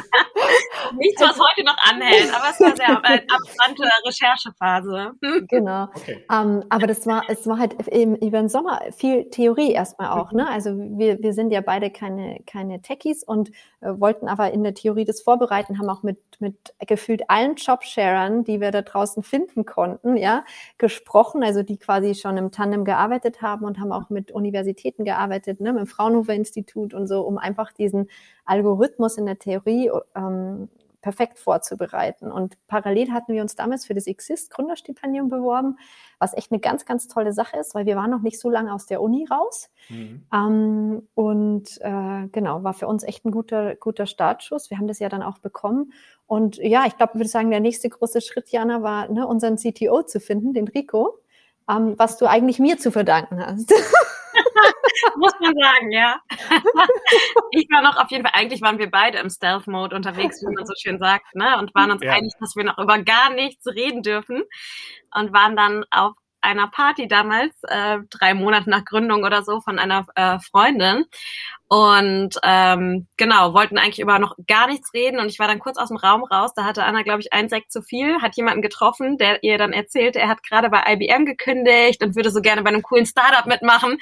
Nichts, 0.97 1.21
was 1.21 1.39
heute 1.39 1.65
noch 1.65 1.77
anhält, 1.89 2.33
aber 2.33 2.49
es 2.49 2.59
war 2.59 2.75
sehr 2.75 3.03
eine 3.03 3.21
abbrannte 3.21 3.83
Recherchephase. 4.05 5.11
Genau. 5.47 5.83
Okay. 5.95 6.25
Um, 6.29 6.37
ähm, 6.37 6.63
aber 6.69 6.87
das 6.87 7.05
war, 7.05 7.23
es 7.29 7.47
war 7.47 7.59
halt 7.59 7.75
im, 7.87 8.15
über 8.15 8.39
den 8.39 8.49
Sommer 8.49 8.81
viel 8.91 9.29
Theorie 9.29 9.71
erstmal 9.71 10.09
auch. 10.09 10.31
Ne? 10.31 10.47
Also 10.49 10.71
wir, 10.71 11.19
wir 11.21 11.33
sind 11.33 11.51
ja 11.51 11.61
beide 11.61 11.91
keine, 11.91 12.39
keine 12.45 12.70
Techies 12.79 13.23
und 13.23 13.49
äh, 13.81 13.91
wollten 13.97 14.27
aber 14.27 14.51
in 14.51 14.63
der 14.63 14.73
Theorie 14.73 15.05
das 15.05 15.21
vorbereiten, 15.21 15.79
haben 15.79 15.89
auch 15.89 16.03
mit, 16.03 16.19
mit 16.39 16.55
gefühlt 16.87 17.29
allen 17.29 17.55
Jobsharern, 17.55 18.43
die 18.43 18.61
wir 18.61 18.71
da 18.71 18.81
draußen 18.81 19.23
finden 19.23 19.65
konnten, 19.65 20.15
ja, 20.17 20.45
gesprochen, 20.77 21.43
also 21.43 21.63
die 21.63 21.77
quasi 21.77 22.15
schon 22.15 22.37
im 22.37 22.51
Tandem 22.51 22.85
gearbeitet 22.85 23.41
haben 23.41 23.65
und 23.65 23.79
haben 23.79 23.91
auch 23.91 24.09
mit 24.09 24.31
Universitäten 24.31 25.03
gearbeitet, 25.03 25.59
ne, 25.59 25.73
mit 25.73 25.81
dem 25.81 25.87
Fraunhofer 25.87 26.33
Institut 26.33 26.93
und 26.93 27.07
so, 27.07 27.21
um 27.21 27.37
einfach 27.37 27.71
diesen 27.71 28.09
Algorithmus 28.45 29.17
in 29.17 29.25
der 29.25 29.39
Theorie 29.39 29.91
ähm, 30.15 30.69
perfekt 31.01 31.39
vorzubereiten. 31.39 32.31
Und 32.31 32.57
parallel 32.67 33.11
hatten 33.11 33.33
wir 33.33 33.41
uns 33.41 33.55
damals 33.55 33.85
für 33.85 33.93
das 33.93 34.07
Exist 34.07 34.51
Gründerstipendium 34.51 35.29
beworben, 35.29 35.77
was 36.19 36.35
echt 36.35 36.51
eine 36.51 36.59
ganz, 36.59 36.85
ganz 36.85 37.07
tolle 37.07 37.33
Sache 37.33 37.57
ist, 37.57 37.73
weil 37.73 37.85
wir 37.85 37.95
waren 37.95 38.11
noch 38.11 38.21
nicht 38.21 38.39
so 38.39 38.49
lange 38.49 38.73
aus 38.73 38.85
der 38.85 39.01
Uni 39.01 39.27
raus. 39.29 39.69
Mhm. 39.89 40.25
Ähm, 40.33 41.07
und 41.15 41.81
äh, 41.81 42.27
genau, 42.31 42.63
war 42.63 42.73
für 42.73 42.87
uns 42.87 43.03
echt 43.03 43.25
ein 43.25 43.31
guter, 43.31 43.75
guter 43.75 44.05
Startschuss. 44.05 44.69
Wir 44.69 44.77
haben 44.77 44.87
das 44.87 44.99
ja 44.99 45.09
dann 45.09 45.23
auch 45.23 45.39
bekommen. 45.39 45.93
Und 46.27 46.57
ja, 46.57 46.85
ich 46.85 46.95
glaube, 46.95 47.13
ich 47.13 47.19
würde 47.19 47.29
sagen, 47.29 47.51
der 47.51 47.59
nächste 47.59 47.89
große 47.89 48.21
Schritt, 48.21 48.49
Jana, 48.49 48.81
war, 48.81 49.09
ne, 49.09 49.27
unseren 49.27 49.57
CTO 49.57 50.03
zu 50.03 50.19
finden, 50.19 50.53
den 50.53 50.67
Rico, 50.67 51.17
ähm, 51.69 51.95
was 51.97 52.17
du 52.17 52.25
eigentlich 52.25 52.59
mir 52.59 52.77
zu 52.77 52.91
verdanken 52.91 53.45
hast. 53.45 53.73
Muss 55.17 55.33
man 55.39 55.53
sagen, 55.59 55.91
ja. 55.91 56.19
ich 57.51 57.67
war 57.69 57.81
noch 57.81 57.97
auf 57.97 58.09
jeden 58.11 58.25
Fall, 58.25 58.39
eigentlich 58.39 58.61
waren 58.61 58.79
wir 58.79 58.89
beide 58.89 59.19
im 59.19 59.29
Stealth-Mode 59.29 59.95
unterwegs, 59.95 60.41
wie 60.41 60.53
man 60.53 60.65
so 60.65 60.73
schön 60.77 60.99
sagt, 60.99 61.35
ne? 61.35 61.57
Und 61.57 61.73
waren 61.75 61.91
uns 61.91 62.03
ja. 62.03 62.13
einig, 62.13 62.33
dass 62.39 62.55
wir 62.55 62.63
noch 62.63 62.77
über 62.77 62.99
gar 62.99 63.29
nichts 63.31 63.65
reden 63.67 64.03
dürfen. 64.03 64.43
Und 65.13 65.33
waren 65.33 65.55
dann 65.55 65.85
auf 65.91 66.13
einer 66.41 66.67
Party 66.67 67.07
damals, 67.07 67.55
äh, 67.63 67.99
drei 68.09 68.33
Monate 68.33 68.69
nach 68.69 68.83
Gründung 68.85 69.23
oder 69.23 69.43
so, 69.43 69.61
von 69.61 69.79
einer 69.79 70.05
äh, 70.15 70.39
Freundin. 70.39 71.05
Und 71.73 72.35
ähm, 72.43 73.07
genau, 73.15 73.53
wollten 73.53 73.77
eigentlich 73.77 74.01
über 74.01 74.19
noch 74.19 74.35
gar 74.45 74.67
nichts 74.67 74.93
reden. 74.93 75.21
Und 75.21 75.29
ich 75.29 75.39
war 75.39 75.47
dann 75.47 75.59
kurz 75.59 75.77
aus 75.77 75.87
dem 75.87 75.95
Raum 75.95 76.21
raus. 76.25 76.51
Da 76.53 76.65
hatte 76.65 76.83
Anna, 76.83 77.01
glaube 77.01 77.21
ich, 77.21 77.31
ein 77.31 77.47
Sekt 77.47 77.71
zu 77.71 77.81
viel, 77.81 78.21
hat 78.21 78.35
jemanden 78.35 78.61
getroffen, 78.61 79.17
der 79.17 79.41
ihr 79.41 79.57
dann 79.57 79.71
erzählte, 79.71 80.19
er 80.19 80.27
hat 80.27 80.43
gerade 80.43 80.69
bei 80.69 80.83
IBM 80.85 81.25
gekündigt 81.25 82.03
und 82.03 82.17
würde 82.17 82.29
so 82.29 82.41
gerne 82.41 82.61
bei 82.61 82.71
einem 82.71 82.81
coolen 82.81 83.05
Startup 83.05 83.45
mitmachen. 83.45 83.99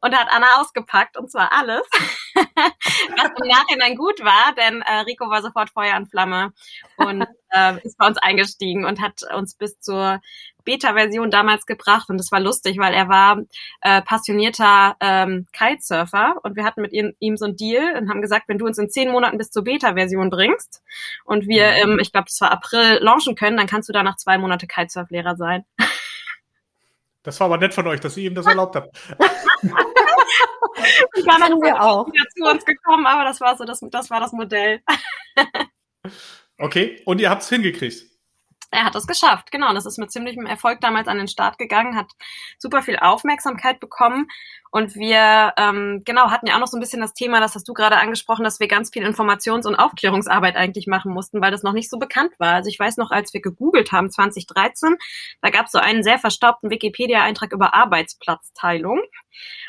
Und 0.00 0.16
hat 0.16 0.28
Anna 0.30 0.60
ausgepackt, 0.60 1.16
und 1.16 1.28
zwar 1.28 1.52
alles. 1.52 1.82
Was 2.36 3.30
im 3.42 3.48
Nachhinein 3.48 3.96
gut 3.96 4.20
war, 4.22 4.54
denn 4.54 4.82
äh, 4.82 5.00
Rico 5.00 5.28
war 5.28 5.42
sofort 5.42 5.70
Feuer 5.70 5.96
und 5.96 6.08
Flamme 6.08 6.52
und 6.98 7.26
äh, 7.50 7.84
ist 7.84 7.98
bei 7.98 8.06
uns 8.06 8.18
eingestiegen 8.18 8.84
und 8.84 9.00
hat 9.00 9.22
uns 9.34 9.56
bis 9.56 9.80
zur 9.80 10.20
Beta-Version 10.68 11.30
damals 11.30 11.64
gebracht 11.64 12.10
und 12.10 12.18
das 12.18 12.30
war 12.30 12.40
lustig, 12.40 12.76
weil 12.78 12.92
er 12.92 13.08
war 13.08 13.40
äh, 13.80 14.02
passionierter 14.02 14.96
ähm, 15.00 15.46
Kitesurfer 15.52 16.36
und 16.42 16.56
wir 16.56 16.64
hatten 16.64 16.82
mit 16.82 16.92
ihm, 16.92 17.07
ihm 17.18 17.36
so 17.36 17.46
ein 17.46 17.56
Deal 17.56 17.96
und 17.96 18.08
haben 18.08 18.22
gesagt, 18.22 18.48
wenn 18.48 18.58
du 18.58 18.66
uns 18.66 18.78
in 18.78 18.90
zehn 18.90 19.10
Monaten 19.10 19.38
bis 19.38 19.50
zur 19.50 19.64
Beta-Version 19.64 20.30
bringst 20.30 20.82
und 21.24 21.46
wir, 21.46 21.66
mhm. 21.70 21.92
ähm, 21.92 21.98
ich 22.00 22.12
glaube, 22.12 22.26
das 22.28 22.40
war 22.40 22.50
April, 22.50 22.98
launchen 23.00 23.34
können, 23.34 23.56
dann 23.56 23.66
kannst 23.66 23.88
du 23.88 23.92
da 23.92 24.02
nach 24.02 24.16
zwei 24.16 24.38
Monate 24.38 24.66
Kitesurf-Lehrer 24.66 25.36
sein. 25.36 25.64
Das 27.24 27.40
war 27.40 27.46
aber 27.46 27.58
nett 27.58 27.74
von 27.74 27.86
euch, 27.86 28.00
dass 28.00 28.16
ihr 28.16 28.30
ihm 28.30 28.34
das 28.34 28.46
erlaubt 28.46 28.76
habt. 28.76 28.96
ich 29.62 31.26
war 31.26 31.38
dann 31.38 31.60
wir 31.60 31.82
auch 31.82 32.06
wieder 32.06 32.24
zu 32.34 32.44
uns 32.44 32.64
gekommen, 32.64 33.06
aber 33.06 33.24
das 33.24 33.40
war 33.40 33.54
so, 33.56 33.64
das, 33.64 33.80
das 33.90 34.08
war 34.08 34.20
das 34.20 34.32
Modell. 34.32 34.80
okay, 36.58 37.02
und 37.04 37.20
ihr 37.20 37.28
habt 37.28 37.42
es 37.42 37.50
hingekriegt 37.50 38.17
er 38.70 38.84
hat 38.84 38.94
es 38.94 39.06
geschafft, 39.06 39.50
genau. 39.50 39.72
Das 39.72 39.86
ist 39.86 39.98
mit 39.98 40.10
ziemlichem 40.10 40.46
Erfolg 40.46 40.80
damals 40.80 41.08
an 41.08 41.18
den 41.18 41.28
Start 41.28 41.58
gegangen, 41.58 41.96
hat 41.96 42.10
super 42.58 42.82
viel 42.82 42.98
Aufmerksamkeit 42.98 43.80
bekommen. 43.80 44.28
Und 44.70 44.94
wir, 44.96 45.54
ähm, 45.56 46.02
genau, 46.04 46.30
hatten 46.30 46.46
ja 46.46 46.56
auch 46.56 46.60
noch 46.60 46.66
so 46.66 46.76
ein 46.76 46.80
bisschen 46.80 47.00
das 47.00 47.14
Thema, 47.14 47.40
das 47.40 47.54
hast 47.54 47.66
du 47.66 47.72
gerade 47.72 47.96
angesprochen, 47.96 48.44
dass 48.44 48.60
wir 48.60 48.68
ganz 48.68 48.90
viel 48.90 49.06
Informations- 49.06 49.66
und 49.66 49.76
Aufklärungsarbeit 49.76 50.56
eigentlich 50.56 50.86
machen 50.86 51.12
mussten, 51.12 51.40
weil 51.40 51.50
das 51.50 51.62
noch 51.62 51.72
nicht 51.72 51.88
so 51.88 51.98
bekannt 51.98 52.32
war. 52.38 52.54
Also 52.54 52.68
ich 52.68 52.78
weiß 52.78 52.98
noch, 52.98 53.10
als 53.10 53.32
wir 53.32 53.40
gegoogelt 53.40 53.92
haben, 53.92 54.10
2013, 54.10 54.96
da 55.40 55.48
gab 55.50 55.66
es 55.66 55.72
so 55.72 55.78
einen 55.78 56.02
sehr 56.02 56.18
verstaubten 56.18 56.70
Wikipedia-Eintrag 56.70 57.52
über 57.52 57.74
Arbeitsplatzteilung 57.74 59.00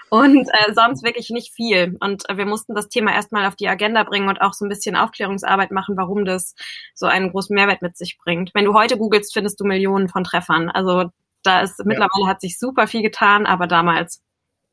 und 0.10 0.48
äh, 0.48 0.74
sonst 0.74 1.04
wirklich 1.04 1.30
nicht 1.30 1.54
viel. 1.54 1.98
Und 2.00 2.30
äh, 2.30 2.38
wir 2.38 2.46
mussten 2.46 2.76
das 2.76 2.90
Thema 2.90 3.14
erstmal 3.14 3.46
auf 3.46 3.56
die 3.56 3.68
Agenda 3.68 4.04
bringen 4.04 4.30
und 4.30 4.42
auch 4.42 4.54
so 4.54 4.66
ein 4.66 4.70
bisschen 4.70 4.96
Aufklärungsarbeit 4.96 5.72
machen, 5.72 5.98
warum 5.98 6.26
das 6.26 6.56
so 6.96 7.06
einen 7.06 7.32
großen 7.32 7.54
Mehrwert 7.54 7.82
mit 7.82 7.98
sich 7.98 8.18
bringt. 8.18 8.52
Wenn 8.54 8.66
du 8.66 8.74
heute 8.74 8.98
googelst, 8.98 9.34
findest 9.34 9.60
du 9.60 9.66
Millionen 9.66 10.10
von 10.10 10.24
Treffern. 10.24 10.70
Also 10.70 11.10
da 11.44 11.62
ist 11.62 11.80
ja. 11.80 11.86
mittlerweile 11.86 12.28
hat 12.28 12.42
sich 12.42 12.58
super 12.60 12.88
viel 12.88 13.02
getan, 13.02 13.46
aber 13.46 13.68
damals 13.68 14.22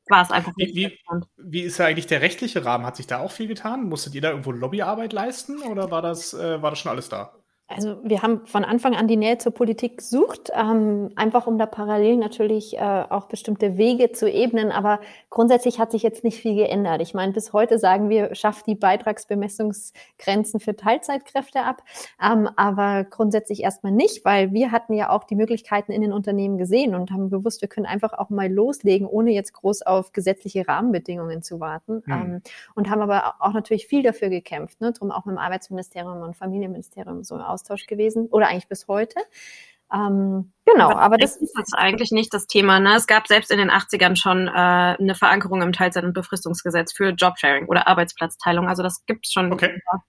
war 0.09 0.23
es 0.23 0.31
einfach 0.31 0.53
nicht 0.57 0.75
wie, 0.75 0.87
wie, 0.87 1.23
wie 1.37 1.61
ist 1.63 1.79
ja 1.79 1.87
eigentlich 1.87 2.07
der 2.07 2.21
rechtliche 2.21 2.65
Rahmen? 2.65 2.87
Hat 2.87 2.97
sich 2.97 3.07
da 3.07 3.19
auch 3.19 3.33
viel 3.33 3.49
getan? 3.49 3.89
Musstet 3.89 4.15
ihr 4.15 4.21
da 4.21 4.31
irgendwo 4.31 4.53
Lobbyarbeit 4.53 5.13
leisten 5.13 5.61
oder 5.63 5.91
war 5.91 6.03
das, 6.03 6.33
äh, 6.33 6.63
war 6.63 6.71
das 6.71 6.79
schon 6.79 6.91
alles 6.91 7.09
da? 7.09 7.35
Also 7.69 7.97
wir 8.05 8.23
haben 8.23 8.47
von 8.47 8.65
Anfang 8.65 8.95
an 8.95 9.09
die 9.09 9.17
Nähe 9.17 9.39
zur 9.39 9.53
Politik 9.53 9.99
gesucht, 9.99 10.53
ähm, 10.55 11.11
einfach 11.17 11.49
um 11.49 11.59
da 11.59 11.67
parallel 11.67 12.17
natürlich 12.17 12.79
äh, 12.79 12.81
auch 12.81 13.27
bestimmte 13.27 13.77
Wege 13.77 14.13
zu 14.13 14.31
ebnen. 14.31 14.71
Aber 14.71 15.01
grundsätzlich 15.31 15.81
hat 15.81 15.91
sich 15.91 16.05
jetzt 16.05 16.23
nicht 16.23 16.41
viel 16.41 16.55
geändert. 16.55 17.03
Ich 17.03 17.13
meine, 17.13 17.33
bis 17.33 17.53
heute 17.53 17.81
sagen 17.81 18.09
wir, 18.09 18.37
schafft 18.37 18.69
die 18.69 18.77
Beitragsbemessungsgrenzen 18.77 20.61
für 20.61 20.77
Teilzeitkräfte 20.77 21.65
ab. 21.65 21.83
Ähm, 22.23 22.49
aber 22.55 23.03
grundsätzlich 23.03 23.65
erstmal 23.65 23.91
nicht, 23.91 24.25
weil 24.25 24.53
wir 24.53 24.71
hatten 24.71 24.93
ja 24.93 25.11
auch 25.11 25.25
die 25.25 25.35
Möglichkeiten 25.35 25.91
in 25.91 26.03
den 26.03 26.13
Unternehmen 26.13 26.59
gesehen 26.59 26.95
und 26.95 27.11
haben 27.11 27.31
gewusst, 27.31 27.63
wir 27.63 27.69
können 27.69 27.87
einfach 27.87 28.13
auch 28.13 28.31
mal 28.31 28.51
loslegen, 28.51 29.09
ohne 29.09 29.33
jetzt 29.33 29.53
groß 29.55 29.83
auf 29.83 30.13
gesetzliche 30.13 30.69
Rahmenbedingungen 30.69 31.43
zu 31.43 31.59
warten. 31.59 32.05
Mhm. 32.07 32.13
Ähm, 32.13 32.43
und 32.77 32.91
haben 32.91 33.01
aber 33.01 33.35
auch 33.41 33.55
natürlich 33.55 33.89
viel 33.89 34.05
dafür 34.05 34.29
gekämpft, 34.29 34.81
ne? 34.81 34.93
drum 34.93 35.11
auch 35.11 35.25
mit 35.25 35.35
dem 35.35 35.39
Arbeitsministerium 35.39 36.23
und 36.23 36.37
Familienministerium 36.37 37.25
so 37.25 37.35
Austausch 37.57 37.87
gewesen 37.87 38.27
oder 38.27 38.49
eigentlich 38.49 38.69
bis 38.69 38.87
heute. 38.87 39.21
Ähm, 39.93 40.53
genau, 40.65 40.91
aber, 40.91 41.01
aber 41.01 41.19
das 41.19 41.37
ist 41.37 41.75
eigentlich 41.75 42.11
nicht 42.11 42.35
das 42.35 42.47
Thema. 42.47 42.81
Ne? 42.81 42.97
Es 42.97 43.07
gab 43.07 43.29
selbst 43.29 43.51
in 43.51 43.59
den 43.59 43.71
80ern 43.71 44.17
schon 44.17 44.49
äh, 44.49 44.51
eine 44.51 45.15
Verankerung 45.15 45.63
im 45.63 45.73
Teilzeit- 45.73 46.05
und 46.05 46.13
Befristungsgesetz 46.13 46.93
für 46.93 47.11
Jobsharing 47.11 47.67
oder 47.67 47.87
Arbeitsplatzteilung. 47.87 48.69
Also 48.69 48.83
das 48.83 49.07
gibt 49.07 49.27
es 49.27 49.33
schon 49.33 49.53
okay. 49.53 49.75
über, 49.77 50.03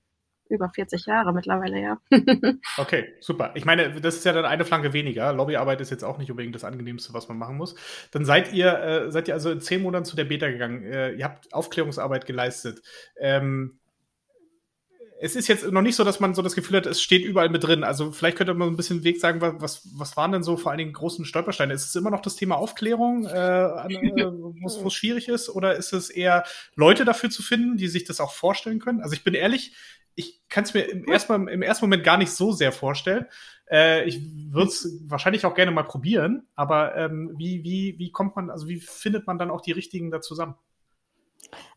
über 0.49 0.69
40 0.69 1.05
Jahre 1.05 1.31
mittlerweile, 1.31 1.79
ja. 1.79 1.97
okay, 2.77 3.13
super. 3.19 3.51
Ich 3.53 3.65
meine, 3.65 4.01
das 4.01 4.15
ist 4.15 4.25
ja 4.25 4.33
dann 4.33 4.45
eine 4.45 4.65
Flanke 4.65 4.93
weniger. 4.93 5.31
Lobbyarbeit 5.31 5.79
ist 5.79 5.91
jetzt 5.91 6.03
auch 6.03 6.17
nicht 6.17 6.31
unbedingt 6.31 6.55
das 6.55 6.63
Angenehmste, 6.63 7.13
was 7.13 7.27
man 7.27 7.37
machen 7.37 7.57
muss. 7.57 7.75
Dann 8.11 8.25
seid 8.25 8.53
ihr, 8.53 8.79
äh, 8.79 9.11
seid 9.11 9.27
ihr 9.27 9.35
also 9.35 9.51
in 9.51 9.61
zehn 9.61 9.83
Monaten 9.83 10.05
zu 10.05 10.15
der 10.15 10.25
Beta 10.25 10.49
gegangen. 10.49 10.83
Äh, 10.83 11.11
ihr 11.11 11.25
habt 11.25 11.53
Aufklärungsarbeit 11.53 12.25
geleistet. 12.25 12.81
Ähm, 13.19 13.79
es 15.19 15.35
ist 15.35 15.47
jetzt 15.47 15.71
noch 15.71 15.81
nicht 15.81 15.95
so, 15.95 16.03
dass 16.03 16.19
man 16.19 16.35
so 16.35 16.41
das 16.41 16.55
Gefühl 16.55 16.77
hat, 16.77 16.85
es 16.85 17.01
steht 17.01 17.25
überall 17.25 17.49
mit 17.49 17.63
drin. 17.63 17.83
Also 17.83 18.11
vielleicht 18.11 18.37
könnte 18.37 18.53
man 18.53 18.67
ein 18.69 18.77
bisschen 18.77 19.03
Weg 19.03 19.19
sagen, 19.19 19.41
was, 19.41 19.87
was 19.97 20.15
waren 20.15 20.31
denn 20.31 20.43
so 20.43 20.57
vor 20.57 20.71
allen 20.71 20.77
Dingen 20.77 20.93
großen 20.93 21.25
Stolpersteine? 21.25 21.73
Ist 21.73 21.85
es 21.85 21.95
immer 21.95 22.11
noch 22.11 22.21
das 22.21 22.35
Thema 22.35 22.55
Aufklärung, 22.55 23.25
äh, 23.25 23.29
äh, 23.33 24.31
wo 24.31 24.87
es 24.87 24.93
schwierig 24.93 25.27
ist? 25.27 25.49
Oder 25.49 25.75
ist 25.75 25.93
es 25.93 26.09
eher 26.09 26.43
Leute 26.75 27.05
dafür 27.05 27.29
zu 27.29 27.41
finden, 27.41 27.77
die 27.77 27.87
sich 27.87 28.03
das 28.03 28.19
auch 28.19 28.31
vorstellen 28.31 28.79
können? 28.79 29.01
Also 29.01 29.13
ich 29.13 29.23
bin 29.23 29.33
ehrlich, 29.33 29.75
ich 30.13 30.41
kann 30.49 30.63
es 30.63 30.73
mir 30.73 30.81
im 30.81 31.05
ersten, 31.05 31.47
im 31.47 31.61
ersten 31.61 31.85
Moment 31.85 32.03
gar 32.03 32.17
nicht 32.17 32.31
so 32.31 32.51
sehr 32.51 32.71
vorstellen. 32.71 33.25
Äh, 33.69 34.05
ich 34.05 34.19
würde 34.51 34.69
es 34.69 34.99
wahrscheinlich 35.05 35.45
auch 35.45 35.55
gerne 35.55 35.71
mal 35.71 35.83
probieren, 35.83 36.47
aber 36.55 36.95
ähm, 36.95 37.33
wie, 37.37 37.63
wie, 37.63 37.95
wie 37.97 38.11
kommt 38.11 38.35
man, 38.35 38.49
also 38.49 38.67
wie 38.67 38.79
findet 38.79 39.27
man 39.27 39.37
dann 39.37 39.51
auch 39.51 39.61
die 39.61 39.73
richtigen 39.73 40.09
da 40.11 40.21
zusammen? 40.21 40.55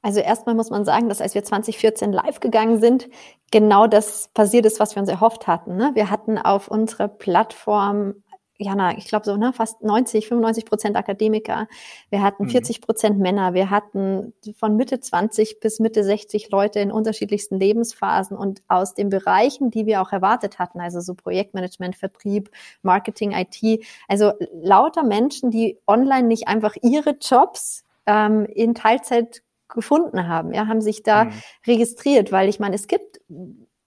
Also 0.02 0.20
erstmal 0.20 0.54
muss 0.54 0.70
man 0.70 0.84
sagen, 0.84 1.08
dass 1.08 1.20
als 1.20 1.34
wir 1.34 1.44
2014 1.44 2.12
live 2.12 2.40
gegangen 2.40 2.80
sind, 2.80 3.08
genau 3.50 3.86
das 3.86 4.28
passiert 4.34 4.66
ist, 4.66 4.80
was 4.80 4.94
wir 4.94 5.00
uns 5.00 5.10
erhofft 5.10 5.46
hatten. 5.46 5.76
Ne? 5.76 5.90
Wir 5.94 6.10
hatten 6.10 6.38
auf 6.38 6.68
unserer 6.68 7.08
Plattform 7.08 8.14
ja, 8.60 8.74
na, 8.74 8.96
ich 8.96 9.06
glaube 9.06 9.24
so, 9.24 9.36
ne, 9.36 9.54
fast 9.54 9.82
90, 9.82 10.28
95 10.28 10.66
Prozent 10.66 10.96
Akademiker. 10.96 11.66
Wir 12.10 12.22
hatten 12.22 12.46
40 12.46 12.78
mhm. 12.78 12.84
Prozent 12.84 13.18
Männer. 13.18 13.54
Wir 13.54 13.70
hatten 13.70 14.34
von 14.54 14.76
Mitte 14.76 15.00
20 15.00 15.60
bis 15.60 15.80
Mitte 15.80 16.04
60 16.04 16.50
Leute 16.50 16.78
in 16.78 16.92
unterschiedlichsten 16.92 17.58
Lebensphasen 17.58 18.36
und 18.36 18.60
aus 18.68 18.94
den 18.94 19.08
Bereichen, 19.08 19.70
die 19.70 19.86
wir 19.86 20.02
auch 20.02 20.12
erwartet 20.12 20.58
hatten, 20.58 20.78
also 20.78 21.00
so 21.00 21.14
Projektmanagement, 21.14 21.96
Vertrieb, 21.96 22.50
Marketing, 22.82 23.32
IT, 23.32 23.82
also 24.08 24.32
lauter 24.52 25.04
Menschen, 25.04 25.50
die 25.50 25.78
online 25.86 26.28
nicht 26.28 26.46
einfach 26.46 26.76
ihre 26.82 27.16
Jobs 27.18 27.84
ähm, 28.04 28.44
in 28.44 28.74
Teilzeit 28.74 29.42
gefunden 29.74 30.28
haben, 30.28 30.52
ja, 30.52 30.66
haben 30.66 30.80
sich 30.80 31.02
da 31.02 31.24
mhm. 31.24 31.32
registriert, 31.66 32.32
weil 32.32 32.48
ich 32.48 32.60
meine, 32.60 32.74
es 32.74 32.86
gibt 32.86 33.20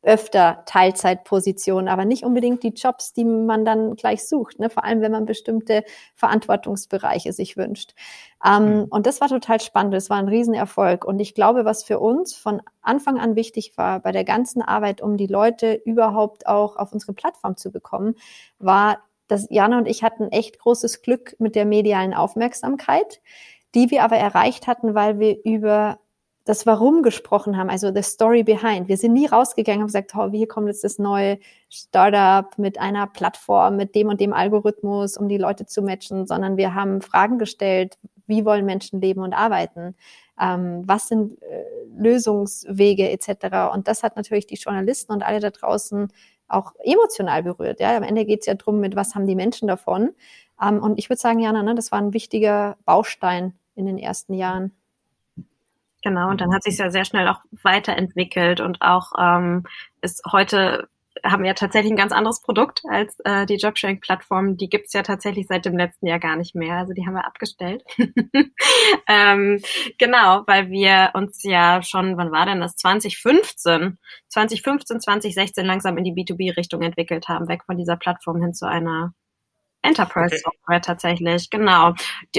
öfter 0.03 0.63
Teilzeitpositionen, 0.65 1.87
aber 1.87 2.03
nicht 2.03 2.23
unbedingt 2.23 2.61
die 2.63 2.73
Jobs, 2.75 3.13
die 3.13 3.23
man 3.23 3.63
dann 3.63 3.95
gleich 3.95 4.27
sucht, 4.27 4.59
ne? 4.59 4.69
vor 4.69 4.83
allem 4.83 5.01
wenn 5.01 5.13
man 5.13 5.25
bestimmte 5.25 5.83
Verantwortungsbereiche 6.13 7.31
sich 7.31 7.55
wünscht. 7.55 7.95
Ähm, 8.45 8.79
mhm. 8.81 8.83
Und 8.89 9.07
das 9.07 9.21
war 9.21 9.29
total 9.29 9.61
spannend, 9.61 9.93
das 9.93 10.09
war 10.09 10.17
ein 10.17 10.27
Riesenerfolg. 10.27 11.05
Und 11.05 11.19
ich 11.19 11.33
glaube, 11.33 11.63
was 11.63 11.85
für 11.85 11.99
uns 11.99 12.35
von 12.35 12.61
Anfang 12.81 13.17
an 13.17 13.37
wichtig 13.37 13.77
war 13.77 14.01
bei 14.01 14.11
der 14.11 14.25
ganzen 14.25 14.61
Arbeit, 14.61 15.01
um 15.01 15.15
die 15.15 15.27
Leute 15.27 15.73
überhaupt 15.85 16.47
auch 16.47 16.75
auf 16.75 16.91
unsere 16.91 17.13
Plattform 17.13 17.55
zu 17.55 17.71
bekommen, 17.71 18.15
war, 18.59 18.99
dass 19.27 19.47
Jana 19.49 19.77
und 19.77 19.87
ich 19.87 20.03
hatten 20.03 20.27
echt 20.27 20.59
großes 20.59 21.01
Glück 21.01 21.37
mit 21.39 21.55
der 21.55 21.63
medialen 21.63 22.13
Aufmerksamkeit 22.13 23.21
die 23.75 23.91
wir 23.91 24.03
aber 24.03 24.17
erreicht 24.17 24.67
hatten, 24.67 24.95
weil 24.95 25.19
wir 25.19 25.43
über 25.43 25.99
das 26.45 26.65
Warum 26.65 27.03
gesprochen 27.03 27.57
haben, 27.57 27.69
also 27.69 27.93
the 27.93 28.03
story 28.03 28.43
behind. 28.43 28.89
Wir 28.89 28.97
sind 28.97 29.13
nie 29.13 29.27
rausgegangen 29.27 29.81
und 29.81 29.87
gesagt, 29.87 30.13
oh, 30.15 30.29
hier 30.29 30.47
kommt 30.47 30.67
jetzt 30.67 30.83
das 30.83 30.99
neue 30.99 31.39
Startup 31.69 32.57
mit 32.57 32.79
einer 32.79 33.07
Plattform, 33.07 33.77
mit 33.77 33.95
dem 33.95 34.09
und 34.09 34.19
dem 34.19 34.33
Algorithmus, 34.33 35.15
um 35.15 35.29
die 35.29 35.37
Leute 35.37 35.65
zu 35.65 35.81
matchen, 35.81 36.27
sondern 36.27 36.57
wir 36.57 36.75
haben 36.75 37.01
Fragen 37.01 37.39
gestellt, 37.39 37.97
wie 38.27 38.43
wollen 38.45 38.65
Menschen 38.65 38.99
leben 38.99 39.21
und 39.21 39.33
arbeiten? 39.33 39.95
Ähm, 40.39 40.83
was 40.85 41.07
sind 41.07 41.41
äh, 41.43 41.63
Lösungswege 41.95 43.09
etc. 43.09 43.73
Und 43.73 43.87
das 43.87 44.03
hat 44.03 44.17
natürlich 44.17 44.47
die 44.47 44.55
Journalisten 44.55 45.13
und 45.13 45.23
alle 45.23 45.39
da 45.39 45.49
draußen 45.49 46.11
auch 46.49 46.73
emotional 46.83 47.43
berührt. 47.43 47.79
Ja, 47.79 47.95
am 47.95 48.03
Ende 48.03 48.25
geht 48.25 48.41
es 48.41 48.47
ja 48.47 48.55
drum, 48.55 48.79
mit 48.79 48.95
was 48.95 49.15
haben 49.15 49.27
die 49.27 49.35
Menschen 49.35 49.67
davon. 49.67 50.11
Ähm, 50.61 50.81
und 50.81 50.99
ich 50.99 51.09
würde 51.09 51.21
sagen, 51.21 51.39
Jana, 51.39 51.63
ne, 51.63 51.75
das 51.75 51.91
war 51.91 51.99
ein 51.99 52.13
wichtiger 52.13 52.77
Baustein 52.85 53.53
in 53.75 53.85
den 53.85 53.97
ersten 53.97 54.33
Jahren. 54.33 54.71
Genau, 56.03 56.29
und 56.29 56.41
dann 56.41 56.53
hat 56.53 56.63
sich 56.63 56.77
ja 56.77 56.91
sehr 56.91 57.05
schnell 57.05 57.27
auch 57.29 57.39
weiterentwickelt 57.63 58.59
und 58.59 58.81
auch 58.81 59.13
ähm, 59.17 59.63
ist 60.01 60.21
heute 60.31 60.89
haben 61.23 61.43
wir 61.43 61.55
tatsächlich 61.55 61.91
ein 61.91 61.97
ganz 61.97 62.11
anderes 62.11 62.41
Produkt 62.41 62.81
als 62.89 63.19
äh, 63.23 63.45
die 63.45 63.55
Jobsharing-Plattform. 63.55 64.57
Die 64.57 64.69
gibt's 64.69 64.93
ja 64.93 65.03
tatsächlich 65.03 65.47
seit 65.47 65.65
dem 65.65 65.77
letzten 65.77 66.07
Jahr 66.07 66.19
gar 66.19 66.35
nicht 66.35 66.55
mehr. 66.55 66.75
Also 66.75 66.93
die 66.93 67.05
haben 67.05 67.13
wir 67.13 67.25
abgestellt. 67.25 67.83
ähm, 69.07 69.61
genau, 69.97 70.43
weil 70.47 70.69
wir 70.69 71.11
uns 71.13 71.43
ja 71.43 71.81
schon, 71.81 72.17
wann 72.17 72.31
war 72.31 72.45
denn 72.45 72.59
das? 72.59 72.75
2015, 72.75 73.97
2015, 74.27 74.99
2016 74.99 75.65
langsam 75.65 75.97
in 75.97 76.03
die 76.03 76.13
B2B-Richtung 76.13 76.81
entwickelt 76.81 77.27
haben, 77.27 77.47
weg 77.47 77.63
von 77.65 77.77
dieser 77.77 77.95
Plattform 77.95 78.41
hin 78.41 78.53
zu 78.53 78.67
einer 78.67 79.13
Enterprise 79.83 80.37
Software 80.37 80.81
tatsächlich, 80.81 81.49
genau. 81.49 81.93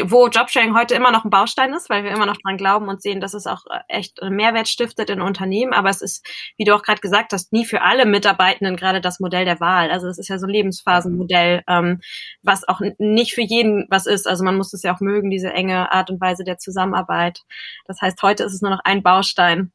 Wo 0.04 0.28
Jobsharing 0.28 0.74
heute 0.74 0.94
immer 0.94 1.12
noch 1.12 1.24
ein 1.24 1.30
Baustein 1.30 1.72
ist, 1.74 1.90
weil 1.90 2.02
wir 2.02 2.10
immer 2.10 2.26
noch 2.26 2.38
dran 2.38 2.56
glauben 2.56 2.88
und 2.88 3.02
sehen, 3.02 3.20
dass 3.20 3.34
es 3.34 3.46
auch 3.46 3.66
äh, 3.66 3.80
echt 3.88 4.22
einen 4.22 4.34
Mehrwert 4.34 4.66
stiftet 4.68 5.10
in 5.10 5.20
Unternehmen. 5.20 5.74
Aber 5.74 5.90
es 5.90 6.00
ist, 6.00 6.26
wie 6.56 6.64
du 6.64 6.74
auch 6.74 6.82
gerade 6.82 7.00
gesagt 7.00 7.32
hast, 7.32 7.52
nie 7.52 7.66
für 7.66 7.82
alle 7.82 8.06
Mitarbeitenden 8.06 8.76
gerade 8.76 9.00
das 9.00 9.20
Modell 9.20 9.44
der 9.44 9.60
Wahl. 9.60 9.90
Also 9.90 10.08
es 10.08 10.18
ist 10.18 10.28
ja 10.28 10.38
so 10.38 10.46
ein 10.46 10.52
Lebensphasenmodell, 10.52 11.62
ähm, 11.68 12.00
was 12.42 12.66
auch 12.66 12.80
nicht 12.98 13.34
für 13.34 13.42
jeden 13.42 13.86
was 13.90 14.06
ist. 14.06 14.26
Also 14.26 14.42
man 14.42 14.56
muss 14.56 14.72
es 14.72 14.82
ja 14.82 14.94
auch 14.94 15.00
mögen, 15.00 15.30
diese 15.30 15.52
enge 15.52 15.92
Art 15.92 16.10
und 16.10 16.20
Weise 16.20 16.44
der 16.44 16.58
Zusammenarbeit. 16.58 17.42
Das 17.86 18.00
heißt, 18.00 18.22
heute 18.22 18.44
ist 18.44 18.54
es 18.54 18.62
nur 18.62 18.70
noch 18.70 18.80
ein 18.84 19.02
Baustein 19.02 19.70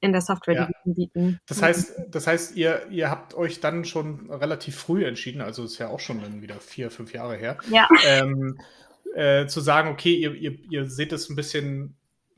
in 0.00 0.12
der 0.12 0.20
Software, 0.20 0.54
ja. 0.54 0.66
die 0.66 0.72
wir 0.84 0.94
bieten. 0.94 1.40
Das 1.46 1.62
heißt, 1.62 2.06
das 2.10 2.26
heißt, 2.26 2.56
ihr, 2.56 2.86
ihr 2.90 3.10
habt 3.10 3.34
euch 3.34 3.60
dann 3.60 3.84
schon 3.84 4.30
relativ 4.30 4.76
früh 4.76 5.04
entschieden, 5.04 5.40
also 5.40 5.64
ist 5.64 5.78
ja 5.78 5.88
auch 5.88 6.00
schon 6.00 6.20
dann 6.22 6.42
wieder 6.42 6.56
vier, 6.56 6.90
fünf 6.90 7.12
Jahre 7.12 7.36
her, 7.36 7.58
ja. 7.70 7.88
ähm, 8.06 8.58
äh, 9.14 9.46
zu 9.46 9.60
sagen, 9.60 9.90
okay, 9.90 10.14
ihr, 10.14 10.34
ihr, 10.34 10.58
ihr 10.70 10.86
seht 10.86 11.12
es 11.12 11.28
ein 11.28 11.36
bisschen 11.36 11.96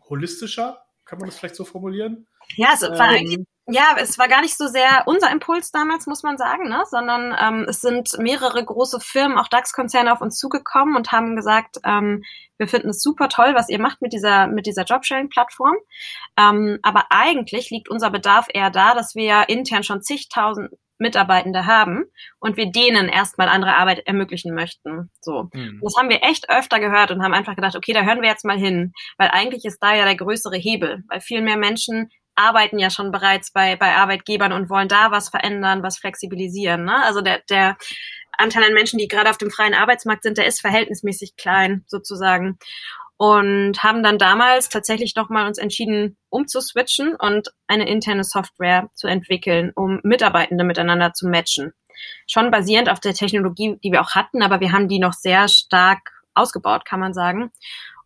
holistischer, 0.08 0.84
kann 1.04 1.18
man 1.18 1.28
das 1.28 1.38
vielleicht 1.38 1.56
so 1.56 1.64
formulieren? 1.64 2.26
Ja, 2.56 2.70
es 2.74 2.82
war 2.82 2.92
ähm, 2.92 3.00
eigentlich 3.00 3.46
ja, 3.68 3.94
es 3.96 4.18
war 4.18 4.26
gar 4.26 4.40
nicht 4.40 4.56
so 4.58 4.66
sehr 4.66 5.04
unser 5.06 5.30
Impuls 5.30 5.70
damals, 5.70 6.06
muss 6.06 6.24
man 6.24 6.36
sagen, 6.36 6.68
ne? 6.68 6.82
sondern 6.90 7.34
ähm, 7.40 7.66
es 7.68 7.80
sind 7.80 8.18
mehrere 8.18 8.64
große 8.64 8.98
Firmen, 8.98 9.38
auch 9.38 9.46
DAX-Konzerne 9.46 10.12
auf 10.12 10.20
uns 10.20 10.36
zugekommen 10.36 10.96
und 10.96 11.12
haben 11.12 11.36
gesagt, 11.36 11.76
ähm, 11.84 12.24
wir 12.58 12.66
finden 12.66 12.88
es 12.88 13.02
super 13.02 13.28
toll, 13.28 13.54
was 13.54 13.68
ihr 13.68 13.80
macht 13.80 14.02
mit 14.02 14.12
dieser, 14.12 14.48
mit 14.48 14.66
dieser 14.66 14.84
Jobsharing-Plattform. 14.84 15.76
Ähm, 16.36 16.80
aber 16.82 17.06
eigentlich 17.10 17.70
liegt 17.70 17.88
unser 17.88 18.10
Bedarf 18.10 18.46
eher 18.52 18.70
da, 18.70 18.94
dass 18.94 19.14
wir 19.14 19.48
intern 19.48 19.84
schon 19.84 20.02
zigtausend 20.02 20.70
Mitarbeitende 20.98 21.66
haben 21.66 22.04
und 22.40 22.56
wir 22.56 22.70
denen 22.70 23.08
erstmal 23.08 23.48
andere 23.48 23.76
Arbeit 23.76 24.06
ermöglichen 24.06 24.54
möchten. 24.54 25.10
So. 25.20 25.50
Mhm. 25.52 25.80
Das 25.82 25.96
haben 25.96 26.08
wir 26.08 26.22
echt 26.22 26.48
öfter 26.48 26.80
gehört 26.80 27.10
und 27.10 27.22
haben 27.22 27.34
einfach 27.34 27.56
gedacht, 27.56 27.76
okay, 27.76 27.92
da 27.92 28.02
hören 28.02 28.22
wir 28.22 28.28
jetzt 28.28 28.44
mal 28.44 28.58
hin, 28.58 28.92
weil 29.18 29.28
eigentlich 29.30 29.64
ist 29.64 29.80
da 29.80 29.94
ja 29.94 30.04
der 30.04 30.16
größere 30.16 30.56
Hebel, 30.56 31.02
weil 31.08 31.20
viel 31.20 31.42
mehr 31.42 31.56
Menschen 31.56 32.10
arbeiten 32.34 32.78
ja 32.78 32.90
schon 32.90 33.12
bereits 33.12 33.52
bei, 33.52 33.76
bei 33.76 33.94
Arbeitgebern 33.94 34.52
und 34.52 34.70
wollen 34.70 34.88
da 34.88 35.10
was 35.10 35.28
verändern, 35.28 35.82
was 35.82 35.98
flexibilisieren. 35.98 36.84
Ne? 36.84 37.02
Also 37.04 37.20
der, 37.20 37.42
der 37.50 37.76
Anteil 38.36 38.64
an 38.64 38.74
Menschen, 38.74 38.98
die 38.98 39.08
gerade 39.08 39.30
auf 39.30 39.38
dem 39.38 39.50
freien 39.50 39.74
Arbeitsmarkt 39.74 40.22
sind, 40.22 40.38
der 40.38 40.46
ist 40.46 40.60
verhältnismäßig 40.60 41.36
klein 41.36 41.84
sozusagen. 41.86 42.58
Und 43.18 43.80
haben 43.84 44.02
dann 44.02 44.18
damals 44.18 44.68
tatsächlich 44.68 45.14
nochmal 45.14 45.46
uns 45.46 45.58
entschieden, 45.58 46.16
umzuswitchen 46.28 47.14
und 47.14 47.52
eine 47.68 47.88
interne 47.88 48.24
Software 48.24 48.88
zu 48.94 49.06
entwickeln, 49.06 49.70
um 49.76 50.00
Mitarbeitende 50.02 50.64
miteinander 50.64 51.12
zu 51.12 51.28
matchen. 51.28 51.72
Schon 52.26 52.50
basierend 52.50 52.88
auf 52.88 52.98
der 52.98 53.14
Technologie, 53.14 53.78
die 53.84 53.92
wir 53.92 54.00
auch 54.00 54.16
hatten, 54.16 54.42
aber 54.42 54.58
wir 54.58 54.72
haben 54.72 54.88
die 54.88 54.98
noch 54.98 55.12
sehr 55.12 55.46
stark 55.46 56.00
ausgebaut, 56.34 56.84
kann 56.84 56.98
man 56.98 57.14
sagen 57.14 57.52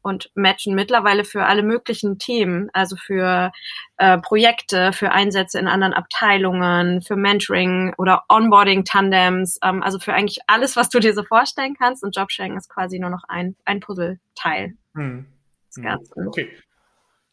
und 0.06 0.30
matchen 0.36 0.76
mittlerweile 0.76 1.24
für 1.24 1.46
alle 1.46 1.64
möglichen 1.64 2.20
Themen, 2.20 2.70
also 2.72 2.94
für 2.94 3.50
äh, 3.96 4.18
Projekte, 4.18 4.92
für 4.92 5.10
Einsätze 5.10 5.58
in 5.58 5.66
anderen 5.66 5.94
Abteilungen, 5.94 7.02
für 7.02 7.16
Mentoring 7.16 7.92
oder 7.98 8.22
Onboarding-Tandems, 8.28 9.58
ähm, 9.64 9.82
also 9.82 9.98
für 9.98 10.14
eigentlich 10.14 10.38
alles, 10.46 10.76
was 10.76 10.90
du 10.90 11.00
dir 11.00 11.12
so 11.12 11.24
vorstellen 11.24 11.74
kannst. 11.76 12.04
Und 12.04 12.14
Jobsharing 12.14 12.56
ist 12.56 12.68
quasi 12.68 13.00
nur 13.00 13.10
noch 13.10 13.24
ein, 13.26 13.56
ein 13.64 13.80
Puzzleteil 13.80 14.76
hm. 14.94 15.26
des 15.66 15.82
Ganzen. 15.82 16.28
Okay. 16.28 16.50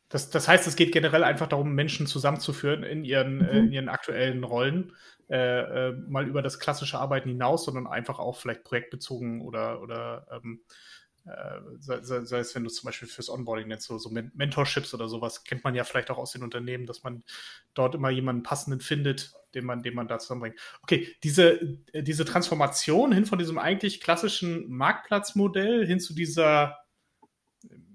Das, 0.09 0.31
das 0.31 0.47
heißt, 0.47 0.65
es 0.65 0.75
geht 0.75 0.91
generell 0.91 1.23
einfach 1.23 1.47
darum, 1.47 1.75
Menschen 1.75 2.07
zusammenzuführen 2.07 2.81
in 2.81 3.03
ihren, 3.03 3.37
mhm. 3.37 3.45
äh, 3.45 3.59
in 3.59 3.71
ihren 3.71 3.89
aktuellen 3.89 4.43
Rollen, 4.43 4.93
äh, 5.29 5.89
äh, 5.89 5.91
mal 6.07 6.27
über 6.27 6.41
das 6.41 6.59
klassische 6.59 6.99
Arbeiten 6.99 7.29
hinaus, 7.29 7.65
sondern 7.65 7.85
einfach 7.85 8.17
auch 8.17 8.35
vielleicht 8.37 8.63
projektbezogen 8.63 9.41
oder, 9.41 9.81
oder 9.81 10.27
ähm, 10.31 10.61
äh, 10.69 10.71
sei, 11.79 12.01
sei, 12.01 12.25
sei, 12.25 12.39
es, 12.39 12.53
wenn 12.53 12.65
du 12.65 12.69
zum 12.69 12.87
Beispiel 12.87 13.07
fürs 13.07 13.29
Onboarding 13.29 13.67
nennst, 13.67 13.87
so, 13.87 13.97
so 13.97 14.09
Mentorships 14.09 14.93
oder 14.93 15.07
sowas, 15.07 15.45
kennt 15.45 15.63
man 15.63 15.73
ja 15.73 15.85
vielleicht 15.85 16.11
auch 16.11 16.17
aus 16.17 16.33
den 16.33 16.43
Unternehmen, 16.43 16.85
dass 16.85 17.03
man 17.03 17.23
dort 17.73 17.95
immer 17.95 18.09
jemanden 18.09 18.43
passenden 18.43 18.81
findet, 18.81 19.33
den 19.53 19.65
man, 19.65 19.83
den 19.83 19.95
man 19.95 20.07
da 20.07 20.19
zusammenbringt. 20.19 20.59
Okay, 20.81 21.15
diese, 21.23 21.77
diese 21.93 22.25
Transformation 22.25 23.13
hin 23.13 23.25
von 23.25 23.39
diesem 23.39 23.57
eigentlich 23.57 24.01
klassischen 24.01 24.69
Marktplatzmodell 24.69 25.85
hin 25.85 26.01
zu 26.01 26.13
dieser, 26.13 26.77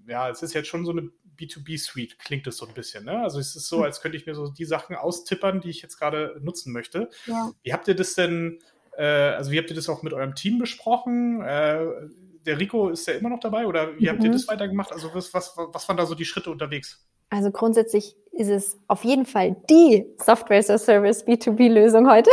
ja, 0.06 0.30
es 0.30 0.42
ist 0.42 0.54
jetzt 0.54 0.68
schon 0.68 0.87
so 0.87 0.92
eine 0.92 1.11
B2B-Suite, 1.37 2.18
klingt 2.18 2.47
es 2.47 2.56
so 2.56 2.66
ein 2.66 2.75
bisschen. 2.75 3.04
Ne? 3.04 3.23
Also 3.23 3.38
es 3.38 3.54
ist 3.54 3.68
so, 3.68 3.78
hm. 3.78 3.85
als 3.85 4.00
könnte 4.00 4.16
ich 4.16 4.25
mir 4.25 4.35
so 4.35 4.49
die 4.49 4.64
Sachen 4.64 4.97
austippern, 4.97 5.61
die 5.61 5.70
ich 5.70 5.82
jetzt 5.82 5.99
gerade 5.99 6.38
nutzen 6.42 6.73
möchte. 6.73 7.11
Ja. 7.26 7.52
Wie 7.62 7.75
habt 7.75 7.88
ihr 7.88 7.94
das 7.94 8.14
denn, 8.14 8.61
äh, 8.97 9.04
also 9.04 9.50
wie 9.50 9.58
habt 9.58 9.68
ihr 9.68 9.76
das 9.76 9.88
auch 9.90 10.02
mit 10.02 10.14
eurem 10.14 10.35
Team 10.35 10.58
besprochen? 10.58 11.42
Äh, 11.42 11.85
der 12.48 12.58
Rico 12.58 12.88
ist 12.88 13.06
ja 13.06 13.14
immer 13.14 13.28
noch 13.28 13.40
dabei 13.40 13.66
oder 13.66 13.98
wie 13.98 14.08
habt 14.08 14.22
ihr 14.24 14.30
mhm. 14.30 14.32
das 14.32 14.48
weitergemacht? 14.48 14.90
Also 14.90 15.10
was, 15.12 15.32
was, 15.34 15.54
was 15.56 15.86
waren 15.86 15.98
da 15.98 16.06
so 16.06 16.14
die 16.14 16.24
Schritte 16.24 16.50
unterwegs? 16.50 17.06
Also 17.28 17.50
grundsätzlich 17.50 18.16
ist 18.32 18.48
es 18.48 18.78
auf 18.88 19.04
jeden 19.04 19.26
Fall 19.26 19.56
die 19.68 20.06
Software 20.16 20.58
as 20.58 20.70
a 20.70 20.78
Service 20.78 21.26
B2B-Lösung 21.26 22.11
heute. 22.11 22.30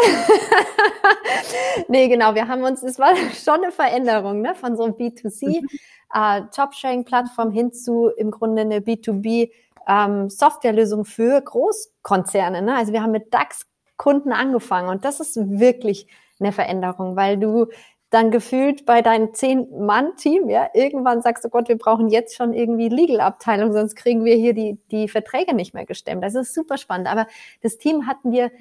nee, 1.90 2.08
genau, 2.08 2.34
wir 2.34 2.48
haben 2.48 2.64
uns, 2.64 2.82
es 2.82 2.98
war 2.98 3.14
schon 3.44 3.62
eine 3.62 3.74
Veränderung 3.74 4.42
ne, 4.42 4.56
von 4.56 4.78
so 4.78 4.84
einem 4.84 4.94
B2C 4.94 5.62
mhm. 5.62 5.68
äh, 6.14 6.44
Jobsharing-Plattform 6.58 7.52
hin 7.52 7.74
zu 7.74 8.10
im 8.16 8.32
Grunde 8.32 8.62
eine 8.62 8.80
B2B 8.80 9.52
ähm, 9.90 10.30
Softwarelösung 10.30 11.04
für 11.04 11.42
Großkonzerne. 11.42 12.62
Ne? 12.62 12.74
Also 12.74 12.94
wir 12.94 13.04
haben 13.04 13.12
mit 13.12 13.34
DAX-Kunden 13.34 14.32
angefangen 14.32 14.88
und 14.88 15.04
das 15.04 15.20
ist 15.20 15.36
wirklich 15.36 16.08
eine 16.40 16.54
Veränderung, 16.54 17.18
weil 17.18 17.38
du 17.38 17.68
dann 18.16 18.32
gefühlt 18.32 18.86
bei 18.86 19.02
deinem 19.02 19.34
Zehn-Mann-Team, 19.34 20.48
ja, 20.48 20.70
irgendwann 20.74 21.22
sagst 21.22 21.44
du, 21.44 21.50
Gott, 21.50 21.68
wir 21.68 21.78
brauchen 21.78 22.08
jetzt 22.08 22.38
schon 22.38 22.54
irgendwie 22.54 22.88
Legal-Abteilung, 22.88 23.74
sonst 23.74 23.96
kriegen 23.96 24.24
wir 24.24 24.36
hier 24.36 24.54
die, 24.54 24.80
die 24.90 25.10
Verträge 25.10 25.54
nicht 25.54 25.74
mehr 25.74 25.86
gestemmt. 25.86 26.24
Das 26.24 26.34
ist 26.34 26.54
super 26.54 26.78
spannend. 26.78 27.10
Aber 27.10 27.28
das 27.62 27.78
Team 27.78 28.08
hatten 28.08 28.32
wir 28.32 28.52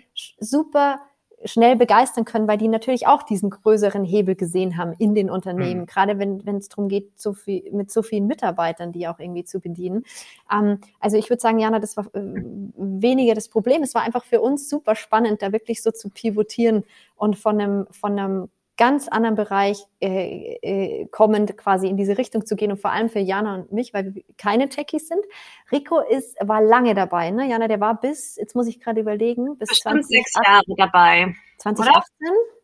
super 0.40 1.02
schnell 1.44 1.76
begeistern 1.76 2.24
können, 2.24 2.48
weil 2.48 2.58
die 2.58 2.66
natürlich 2.66 3.06
auch 3.06 3.22
diesen 3.22 3.50
größeren 3.50 4.02
Hebel 4.02 4.34
gesehen 4.34 4.76
haben 4.76 4.92
in 4.98 5.14
den 5.14 5.30
Unternehmen, 5.30 5.82
mhm. 5.82 5.86
gerade 5.86 6.18
wenn 6.18 6.44
wenn 6.44 6.56
es 6.56 6.68
darum 6.68 6.88
geht, 6.88 7.16
so 7.20 7.32
viel, 7.32 7.70
mit 7.70 7.92
so 7.92 8.02
vielen 8.02 8.26
Mitarbeitern, 8.26 8.90
die 8.90 9.06
auch 9.06 9.20
irgendwie 9.20 9.44
zu 9.44 9.60
bedienen. 9.60 10.04
Ähm, 10.50 10.80
also 10.98 11.16
ich 11.16 11.30
würde 11.30 11.40
sagen, 11.40 11.60
Jana, 11.60 11.78
das 11.78 11.96
war 11.96 12.06
äh, 12.14 12.42
weniger 12.76 13.34
das 13.34 13.48
Problem. 13.48 13.84
Es 13.84 13.94
war 13.94 14.02
einfach 14.02 14.24
für 14.24 14.40
uns 14.40 14.68
super 14.68 14.96
spannend, 14.96 15.42
da 15.42 15.52
wirklich 15.52 15.80
so 15.82 15.92
zu 15.92 16.08
pivotieren 16.08 16.82
und 17.14 17.38
von 17.38 17.60
einem, 17.60 17.86
von 17.90 18.18
einem 18.18 18.48
ganz 18.76 19.08
anderen 19.08 19.36
Bereich 19.36 19.84
äh, 20.00 20.56
äh, 20.62 21.06
kommend 21.06 21.56
quasi 21.56 21.88
in 21.88 21.96
diese 21.96 22.18
Richtung 22.18 22.44
zu 22.44 22.56
gehen 22.56 22.72
und 22.72 22.78
vor 22.80 22.90
allem 22.90 23.08
für 23.08 23.20
Jana 23.20 23.54
und 23.54 23.72
mich, 23.72 23.94
weil 23.94 24.14
wir 24.14 24.22
keine 24.36 24.68
Techies 24.68 25.08
sind. 25.08 25.24
Rico 25.70 26.00
ist, 26.00 26.36
war 26.40 26.60
lange 26.60 26.94
dabei, 26.94 27.30
ne? 27.30 27.48
Jana, 27.48 27.68
der 27.68 27.80
war 27.80 28.00
bis, 28.00 28.36
jetzt 28.36 28.54
muss 28.56 28.66
ich 28.66 28.80
gerade 28.80 29.00
überlegen, 29.00 29.56
bis 29.58 29.68
Bestimmt 29.68 30.04
20, 30.04 30.08
sechs 30.08 30.32
Jahre 30.44 30.62
dabei. 30.76 31.34
2018 31.58 32.04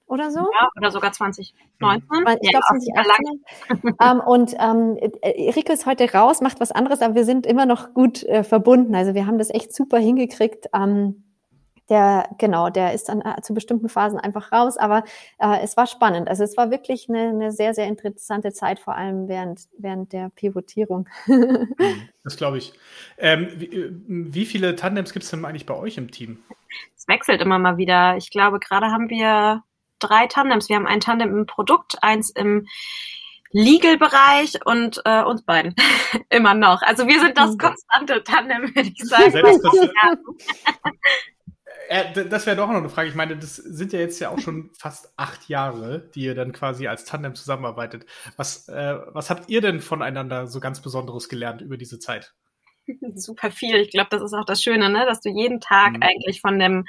oder, 0.07 0.25
oder 0.25 0.31
so? 0.33 0.41
Ja, 0.41 0.69
oder 0.77 0.91
sogar 0.91 1.13
2019. 1.13 2.39
Ich 2.43 2.51
glaube 2.51 2.65
2018. 2.67 3.45
ähm, 4.03 4.21
und 4.21 4.55
ähm, 4.59 4.97
äh, 5.23 5.51
Rico 5.53 5.73
ist 5.73 5.87
heute 5.87 6.13
raus, 6.13 6.41
macht 6.41 6.61
was 6.61 6.73
anderes, 6.73 7.03
aber 7.03 7.15
wir 7.15 7.25
sind 7.25 7.47
immer 7.47 7.67
noch 7.67 7.95
gut 7.95 8.25
äh, 8.25 8.43
verbunden. 8.43 8.97
Also 8.97 9.15
wir 9.15 9.27
haben 9.27 9.39
das 9.39 9.51
echt 9.51 9.73
super 9.73 9.99
hingekriegt. 9.99 10.67
Ähm, 10.75 11.30
der, 11.91 12.29
genau, 12.39 12.71
der 12.71 12.95
ist 12.95 13.09
dann 13.09 13.21
äh, 13.21 13.43
zu 13.43 13.53
bestimmten 13.53 13.89
Phasen 13.89 14.19
einfach 14.19 14.53
raus. 14.53 14.77
Aber 14.77 15.05
äh, 15.39 15.59
es 15.63 15.77
war 15.77 15.87
spannend. 15.87 16.29
Also 16.29 16.45
es 16.45 16.57
war 16.57 16.71
wirklich 16.71 17.09
eine, 17.09 17.29
eine 17.29 17.53
sehr, 17.53 17.75
sehr 17.75 17.87
interessante 17.87 18.53
Zeit, 18.53 18.79
vor 18.79 18.95
allem 18.97 19.29
während, 19.29 19.69
während 19.77 20.13
der 20.13 20.31
Pivotierung. 20.31 21.09
Mhm, 21.27 21.75
das 22.25 22.37
glaube 22.37 22.59
ich. 22.59 22.73
Ähm, 23.19 23.49
wie, 23.57 23.67
äh, 23.67 23.91
wie, 24.07 24.47
viele 24.47 24.77
Tandems 24.77 25.13
gibt 25.13 25.25
es 25.25 25.31
denn 25.31 25.45
eigentlich 25.45 25.67
bei 25.67 25.75
euch 25.75 25.99
im 25.99 26.11
Team? 26.11 26.43
Es 26.97 27.09
wechselt 27.09 27.43
immer 27.43 27.59
mal 27.59 27.77
wieder. 27.77 28.17
Ich 28.17 28.31
glaube, 28.31 28.61
gerade 28.61 28.87
haben 28.87 29.11
wir 29.11 29.65
drei 29.99 30.29
Tandems. 30.29 30.69
Wir 30.69 30.77
haben 30.77 30.87
ein 30.87 31.01
Tandem 31.01 31.37
im 31.37 31.47
Produkt, 31.47 32.03
eins 32.03 32.31
im 32.31 32.69
Legal-Bereich 33.53 34.65
und 34.65 35.03
äh, 35.05 35.25
uns 35.25 35.43
beiden 35.43 35.75
immer 36.31 36.55
noch. 36.55 36.83
Also 36.83 37.09
wir 37.09 37.19
sind 37.19 37.37
das 37.37 37.55
mhm. 37.55 37.59
konstante 37.59 38.23
Tandem, 38.23 38.75
würde 38.75 38.91
ich 38.95 39.05
sagen. 39.05 39.43
Äh, 41.91 42.29
das 42.29 42.47
wäre 42.47 42.57
doch 42.57 42.69
noch 42.69 42.77
eine 42.77 42.89
Frage. 42.89 43.09
Ich 43.09 43.17
meine, 43.17 43.37
das 43.37 43.57
sind 43.57 43.93
ja 43.93 43.99
jetzt 43.99 44.21
ja 44.21 44.31
auch 44.31 44.39
schon 44.39 44.71
fast 44.79 45.13
acht 45.17 45.49
Jahre, 45.49 46.09
die 46.15 46.23
ihr 46.23 46.37
dann 46.37 46.53
quasi 46.53 46.87
als 46.87 47.05
Tandem 47.05 47.35
zusammenarbeitet. 47.35 48.07
Was, 48.37 48.69
äh, 48.69 48.97
was 49.09 49.29
habt 49.29 49.51
ihr 49.51 49.61
denn 49.61 49.81
voneinander 49.81 50.47
so 50.47 50.61
ganz 50.61 50.81
Besonderes 50.81 51.29
gelernt 51.29 51.63
über 51.63 51.77
diese 51.77 51.99
Zeit? 51.99 52.33
Super 53.15 53.51
viel. 53.51 53.77
Ich 53.77 53.91
glaube, 53.91 54.09
das 54.11 54.23
ist 54.23 54.35
auch 54.35 54.45
das 54.45 54.63
Schöne, 54.63 54.89
ne? 54.89 55.05
dass 55.07 55.21
du 55.21 55.31
jeden 55.31 55.61
Tag 55.61 55.95
mhm. 55.95 56.03
eigentlich 56.03 56.41
von 56.41 56.59
dem, 56.59 56.87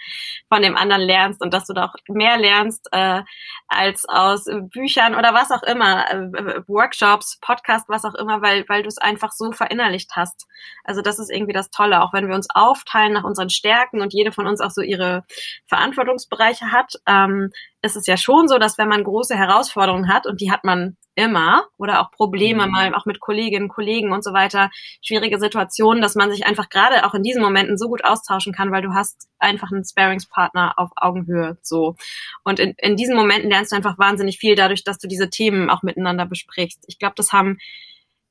von 0.49 0.61
dem 0.61 0.75
anderen 0.75 1.01
lernst 1.01 1.41
und 1.41 1.53
dass 1.53 1.65
du 1.67 1.73
da 1.73 1.85
auch 1.85 1.95
mehr 2.07 2.37
lernst 2.37 2.87
äh, 2.91 3.21
als 3.67 4.05
aus 4.07 4.45
Büchern 4.71 5.15
oder 5.15 5.33
was 5.33 5.51
auch 5.51 5.63
immer, 5.63 6.09
äh, 6.11 6.61
Workshops, 6.67 7.37
Podcast, 7.41 7.89
was 7.89 8.05
auch 8.05 8.15
immer, 8.15 8.41
weil, 8.41 8.65
weil 8.67 8.83
du 8.83 8.87
es 8.87 8.97
einfach 8.97 9.31
so 9.31 9.51
verinnerlicht 9.51 10.11
hast. 10.15 10.47
Also 10.83 11.01
das 11.01 11.19
ist 11.19 11.31
irgendwie 11.31 11.53
das 11.53 11.69
Tolle, 11.71 12.01
auch 12.01 12.13
wenn 12.13 12.27
wir 12.27 12.35
uns 12.35 12.47
aufteilen 12.53 13.13
nach 13.13 13.23
unseren 13.23 13.49
Stärken 13.49 14.01
und 14.01 14.13
jede 14.13 14.31
von 14.31 14.47
uns 14.47 14.61
auch 14.61 14.71
so 14.71 14.81
ihre 14.81 15.23
Verantwortungsbereiche 15.67 16.71
hat, 16.71 16.93
ähm, 17.07 17.51
ist 17.81 17.95
es 17.95 18.05
ja 18.05 18.17
schon 18.17 18.47
so, 18.47 18.57
dass 18.57 18.77
wenn 18.77 18.87
man 18.87 19.03
große 19.03 19.35
Herausforderungen 19.35 20.07
hat, 20.07 20.27
und 20.27 20.41
die 20.41 20.51
hat 20.51 20.63
man 20.63 20.97
immer, 21.15 21.65
oder 21.77 22.01
auch 22.01 22.11
Probleme 22.11 22.65
mhm. 22.65 22.71
mal 22.71 22.95
auch 22.95 23.05
mit 23.05 23.19
Kolleginnen, 23.19 23.67
Kollegen 23.67 24.11
und 24.13 24.23
so 24.23 24.33
weiter, 24.33 24.69
schwierige 25.01 25.39
Situationen, 25.39 26.01
dass 26.01 26.15
man 26.15 26.31
sich 26.31 26.45
einfach 26.45 26.69
gerade 26.69 27.05
auch 27.05 27.13
in 27.13 27.23
diesen 27.23 27.41
Momenten 27.41 27.77
so 27.77 27.87
gut 27.87 28.05
austauschen 28.05 28.53
kann, 28.53 28.71
weil 28.71 28.81
du 28.81 28.93
hast 28.93 29.27
einfach 29.39 29.71
einen 29.71 29.83
Sparingspartner 29.83 30.73
auf 30.77 30.91
Augenhöhe, 30.95 31.57
so. 31.61 31.95
Und 32.43 32.59
in, 32.59 32.73
in 32.77 32.95
diesen 32.95 33.15
Momenten 33.15 33.49
lernst 33.49 33.71
du 33.71 33.75
einfach 33.75 33.97
wahnsinnig 33.97 34.37
viel 34.37 34.55
dadurch, 34.55 34.83
dass 34.83 34.99
du 34.99 35.07
diese 35.07 35.29
Themen 35.29 35.69
auch 35.69 35.83
miteinander 35.83 36.25
besprichst. 36.25 36.83
Ich 36.87 36.99
glaube, 36.99 37.15
das 37.17 37.33
haben 37.33 37.57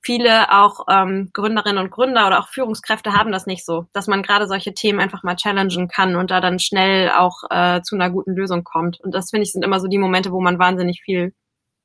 viele 0.00 0.50
auch 0.50 0.86
ähm, 0.88 1.30
Gründerinnen 1.32 1.82
und 1.82 1.90
Gründer 1.90 2.26
oder 2.26 2.40
auch 2.40 2.48
Führungskräfte 2.48 3.12
haben 3.12 3.32
das 3.32 3.46
nicht 3.46 3.64
so, 3.64 3.86
dass 3.92 4.06
man 4.06 4.22
gerade 4.22 4.46
solche 4.46 4.72
Themen 4.72 5.00
einfach 5.00 5.22
mal 5.22 5.36
challengen 5.36 5.88
kann 5.88 6.16
und 6.16 6.30
da 6.30 6.40
dann 6.40 6.58
schnell 6.58 7.10
auch 7.10 7.42
äh, 7.50 7.82
zu 7.82 7.94
einer 7.96 8.10
guten 8.10 8.34
Lösung 8.34 8.64
kommt. 8.64 9.00
Und 9.00 9.14
das 9.14 9.30
finde 9.30 9.44
ich 9.44 9.52
sind 9.52 9.64
immer 9.64 9.80
so 9.80 9.88
die 9.88 9.98
Momente, 9.98 10.32
wo 10.32 10.40
man 10.40 10.58
wahnsinnig 10.58 11.02
viel 11.02 11.34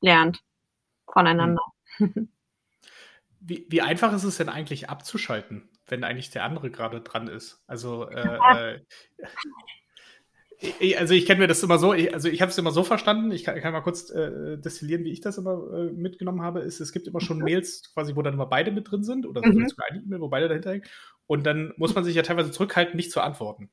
lernt 0.01 0.39
voneinander. 1.11 1.61
Wie, 3.47 3.63
wie 3.69 3.81
einfach 3.81 4.11
ist 4.11 4.23
es 4.23 4.37
denn 4.37 4.49
eigentlich 4.49 4.89
abzuschalten, 4.89 5.69
wenn 5.85 6.03
eigentlich 6.03 6.31
der 6.31 6.43
andere 6.43 6.71
gerade 6.71 7.01
dran 7.01 7.27
ist? 7.27 7.61
Also 7.67 8.09
äh, 8.09 8.39
äh, 8.73 8.79
also 10.97 11.13
ich 11.13 11.25
kenne 11.25 11.39
mir 11.39 11.47
das 11.47 11.63
immer 11.63 11.77
so, 11.77 11.93
ich, 11.93 12.13
also 12.13 12.29
ich 12.29 12.41
habe 12.41 12.51
es 12.51 12.57
immer 12.57 12.71
so 12.71 12.83
verstanden, 12.83 13.31
ich 13.31 13.43
kann, 13.43 13.59
kann 13.59 13.73
mal 13.73 13.81
kurz 13.81 14.09
äh, 14.09 14.57
destillieren, 14.57 15.03
wie 15.03 15.11
ich 15.11 15.21
das 15.21 15.37
immer 15.37 15.61
äh, 15.73 15.91
mitgenommen 15.91 16.41
habe, 16.41 16.61
ist, 16.61 16.79
es 16.79 16.91
gibt 16.91 17.07
immer 17.07 17.21
schon 17.21 17.37
mhm. 17.37 17.43
Mails 17.43 17.91
quasi, 17.93 18.15
wo 18.15 18.21
dann 18.21 18.33
immer 18.33 18.45
beide 18.45 18.71
mit 18.71 18.89
drin 18.89 19.03
sind 19.03 19.25
oder 19.25 19.41
mhm. 19.45 19.67
sogar 19.67 19.87
eine 19.89 20.01
E-Mail, 20.01 20.21
wo 20.21 20.29
beide 20.29 20.47
dahinter 20.47 20.71
hängen. 20.71 20.85
Und 21.27 21.43
dann 21.47 21.73
muss 21.77 21.95
man 21.95 22.03
sich 22.03 22.15
ja 22.15 22.21
teilweise 22.21 22.51
zurückhalten, 22.51 22.95
nicht 22.95 23.11
zu 23.11 23.19
antworten. 23.19 23.71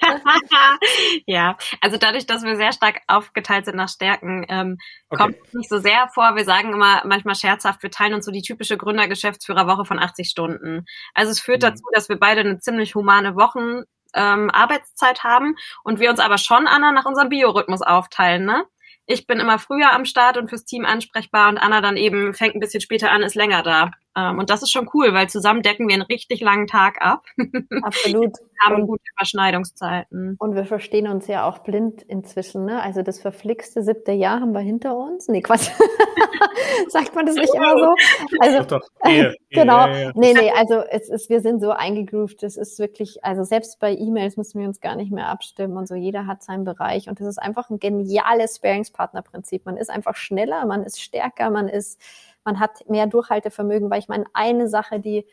ja, 1.26 1.56
also 1.80 1.96
dadurch, 1.96 2.26
dass 2.26 2.44
wir 2.44 2.56
sehr 2.56 2.72
stark 2.72 3.00
aufgeteilt 3.08 3.64
sind 3.64 3.76
nach 3.76 3.88
Stärken, 3.88 4.46
ähm, 4.48 4.78
okay. 5.10 5.22
kommt 5.22 5.36
es 5.44 5.54
nicht 5.54 5.68
so 5.68 5.78
sehr 5.78 6.08
vor. 6.14 6.36
Wir 6.36 6.44
sagen 6.44 6.72
immer 6.72 7.02
manchmal 7.04 7.34
scherzhaft, 7.34 7.82
wir 7.82 7.90
teilen 7.90 8.14
uns 8.14 8.24
so 8.24 8.30
die 8.30 8.42
typische 8.42 8.76
Gründergeschäftsführerwoche 8.76 9.84
von 9.84 9.98
80 9.98 10.28
Stunden. 10.28 10.84
Also 11.14 11.32
es 11.32 11.40
führt 11.40 11.62
mhm. 11.62 11.66
dazu, 11.66 11.82
dass 11.92 12.08
wir 12.08 12.16
beide 12.16 12.42
eine 12.42 12.60
ziemlich 12.60 12.94
humane 12.94 13.34
Wochen 13.34 13.82
ähm, 14.14 14.50
Arbeitszeit 14.50 15.24
haben 15.24 15.56
und 15.82 16.00
wir 16.00 16.10
uns 16.10 16.20
aber 16.20 16.38
schon, 16.38 16.66
Anna, 16.66 16.92
nach 16.92 17.04
unserem 17.04 17.28
Biorhythmus 17.28 17.82
aufteilen, 17.82 18.44
ne? 18.44 18.64
Ich 19.06 19.26
bin 19.26 19.38
immer 19.38 19.58
früher 19.58 19.92
am 19.92 20.06
Start 20.06 20.38
und 20.38 20.48
fürs 20.48 20.64
Team 20.64 20.86
ansprechbar 20.86 21.50
und 21.50 21.58
Anna 21.58 21.82
dann 21.82 21.98
eben 21.98 22.32
fängt 22.32 22.54
ein 22.54 22.60
bisschen 22.60 22.80
später 22.80 23.10
an, 23.10 23.22
ist 23.22 23.34
länger 23.34 23.62
da. 23.62 23.90
Ähm, 24.16 24.38
und 24.38 24.50
das 24.50 24.62
ist 24.62 24.70
schon 24.70 24.88
cool, 24.94 25.12
weil 25.12 25.28
zusammen 25.28 25.62
decken 25.62 25.88
wir 25.88 25.94
einen 25.94 26.02
richtig 26.02 26.40
langen 26.40 26.66
Tag 26.66 26.98
ab. 27.00 27.24
Absolut. 27.82 28.36
haben 28.64 28.82
und, 28.82 28.86
gute 28.86 29.02
Überschneidungszeiten. 29.16 30.36
Und 30.38 30.54
wir 30.54 30.64
verstehen 30.64 31.08
uns 31.08 31.26
ja 31.26 31.48
auch 31.48 31.58
blind 31.58 32.02
inzwischen. 32.02 32.64
Ne? 32.64 32.80
Also 32.80 33.02
das 33.02 33.20
verflixte 33.20 33.82
siebte 33.82 34.12
Jahr 34.12 34.40
haben 34.40 34.52
wir 34.52 34.60
hinter 34.60 34.96
uns. 34.96 35.28
Nee, 35.28 35.42
Quatsch. 35.42 35.68
Sagt 36.88 37.14
man 37.14 37.26
das 37.26 37.34
nicht 37.34 37.54
immer 37.54 37.76
so? 37.76 37.94
Also, 38.40 38.58
doch, 38.64 38.80
doch. 38.80 39.10
Ehe, 39.10 39.34
genau. 39.50 39.88
Ehe, 39.88 40.12
nee, 40.14 40.32
nee, 40.32 40.50
also 40.50 40.80
es 40.90 41.08
ist, 41.08 41.28
wir 41.28 41.40
sind 41.40 41.60
so 41.60 41.70
eingegroovt. 41.70 42.42
Es 42.42 42.56
ist 42.56 42.78
wirklich, 42.78 43.24
also 43.24 43.42
selbst 43.42 43.80
bei 43.80 43.94
E-Mails 43.94 44.36
müssen 44.36 44.60
wir 44.60 44.68
uns 44.68 44.80
gar 44.80 44.94
nicht 44.96 45.10
mehr 45.10 45.28
abstimmen 45.28 45.76
und 45.76 45.88
so. 45.88 45.94
Jeder 45.94 46.26
hat 46.26 46.42
seinen 46.42 46.64
Bereich 46.64 47.08
und 47.08 47.20
das 47.20 47.26
ist 47.26 47.38
einfach 47.38 47.70
ein 47.70 47.78
geniales 47.78 48.56
Sparingspartner-Prinzip. 48.56 49.66
Man 49.66 49.76
ist 49.76 49.90
einfach 49.90 50.16
schneller, 50.16 50.66
man 50.66 50.84
ist 50.84 51.00
stärker, 51.00 51.50
man 51.50 51.68
ist 51.68 52.00
man 52.44 52.60
hat 52.60 52.88
mehr 52.88 53.06
Durchhaltevermögen, 53.06 53.90
weil 53.90 53.98
ich 53.98 54.08
meine, 54.08 54.24
eine 54.32 54.68
Sache, 54.68 55.00
die 55.00 55.26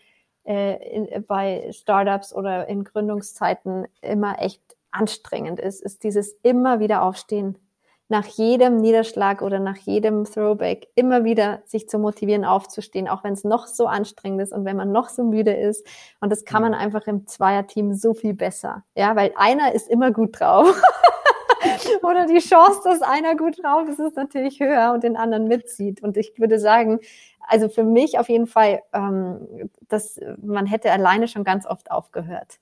äh, 0.43 0.95
in, 0.95 1.25
bei 1.25 1.69
Startups 1.71 2.33
oder 2.33 2.67
in 2.67 2.83
Gründungszeiten 2.83 3.87
immer 4.01 4.41
echt 4.41 4.61
anstrengend 4.91 5.59
ist, 5.59 5.81
ist 5.81 6.03
dieses 6.03 6.33
immer 6.43 6.79
wieder 6.79 7.03
aufstehen. 7.03 7.57
Nach 8.09 8.25
jedem 8.25 8.77
Niederschlag 8.77 9.41
oder 9.41 9.59
nach 9.59 9.77
jedem 9.77 10.25
Throwback 10.25 10.89
immer 10.95 11.23
wieder 11.23 11.61
sich 11.65 11.87
zu 11.87 11.97
motivieren, 11.97 12.43
aufzustehen, 12.43 13.07
auch 13.07 13.23
wenn 13.23 13.33
es 13.33 13.45
noch 13.45 13.67
so 13.67 13.87
anstrengend 13.87 14.41
ist 14.41 14.51
und 14.51 14.65
wenn 14.65 14.75
man 14.75 14.91
noch 14.91 15.07
so 15.07 15.23
müde 15.23 15.53
ist. 15.53 15.87
Und 16.19 16.29
das 16.29 16.43
kann 16.43 16.61
man 16.61 16.73
mhm. 16.73 16.79
einfach 16.79 17.07
im 17.07 17.25
Zweierteam 17.25 17.93
so 17.93 18.13
viel 18.13 18.33
besser. 18.33 18.83
Ja, 18.95 19.15
weil 19.15 19.31
einer 19.35 19.73
ist 19.73 19.89
immer 19.89 20.11
gut 20.11 20.37
drauf. 20.39 20.81
oder 22.03 22.25
die 22.25 22.39
Chance, 22.39 22.81
dass 22.83 23.01
einer 23.01 23.35
gut 23.35 23.63
drauf 23.63 23.87
ist, 23.87 23.99
ist 23.99 24.15
natürlich 24.15 24.59
höher 24.59 24.91
und 24.93 25.03
den 25.03 25.15
anderen 25.15 25.47
mitzieht. 25.47 26.01
Und 26.01 26.17
ich 26.17 26.33
würde 26.37 26.59
sagen, 26.59 26.99
also 27.47 27.69
für 27.69 27.83
mich 27.83 28.19
auf 28.19 28.29
jeden 28.29 28.47
Fall, 28.47 28.81
ähm, 28.93 29.69
dass 29.87 30.19
man 30.41 30.65
hätte 30.65 30.91
alleine 30.91 31.27
schon 31.27 31.43
ganz 31.43 31.65
oft 31.65 31.91
aufgehört. 31.91 32.59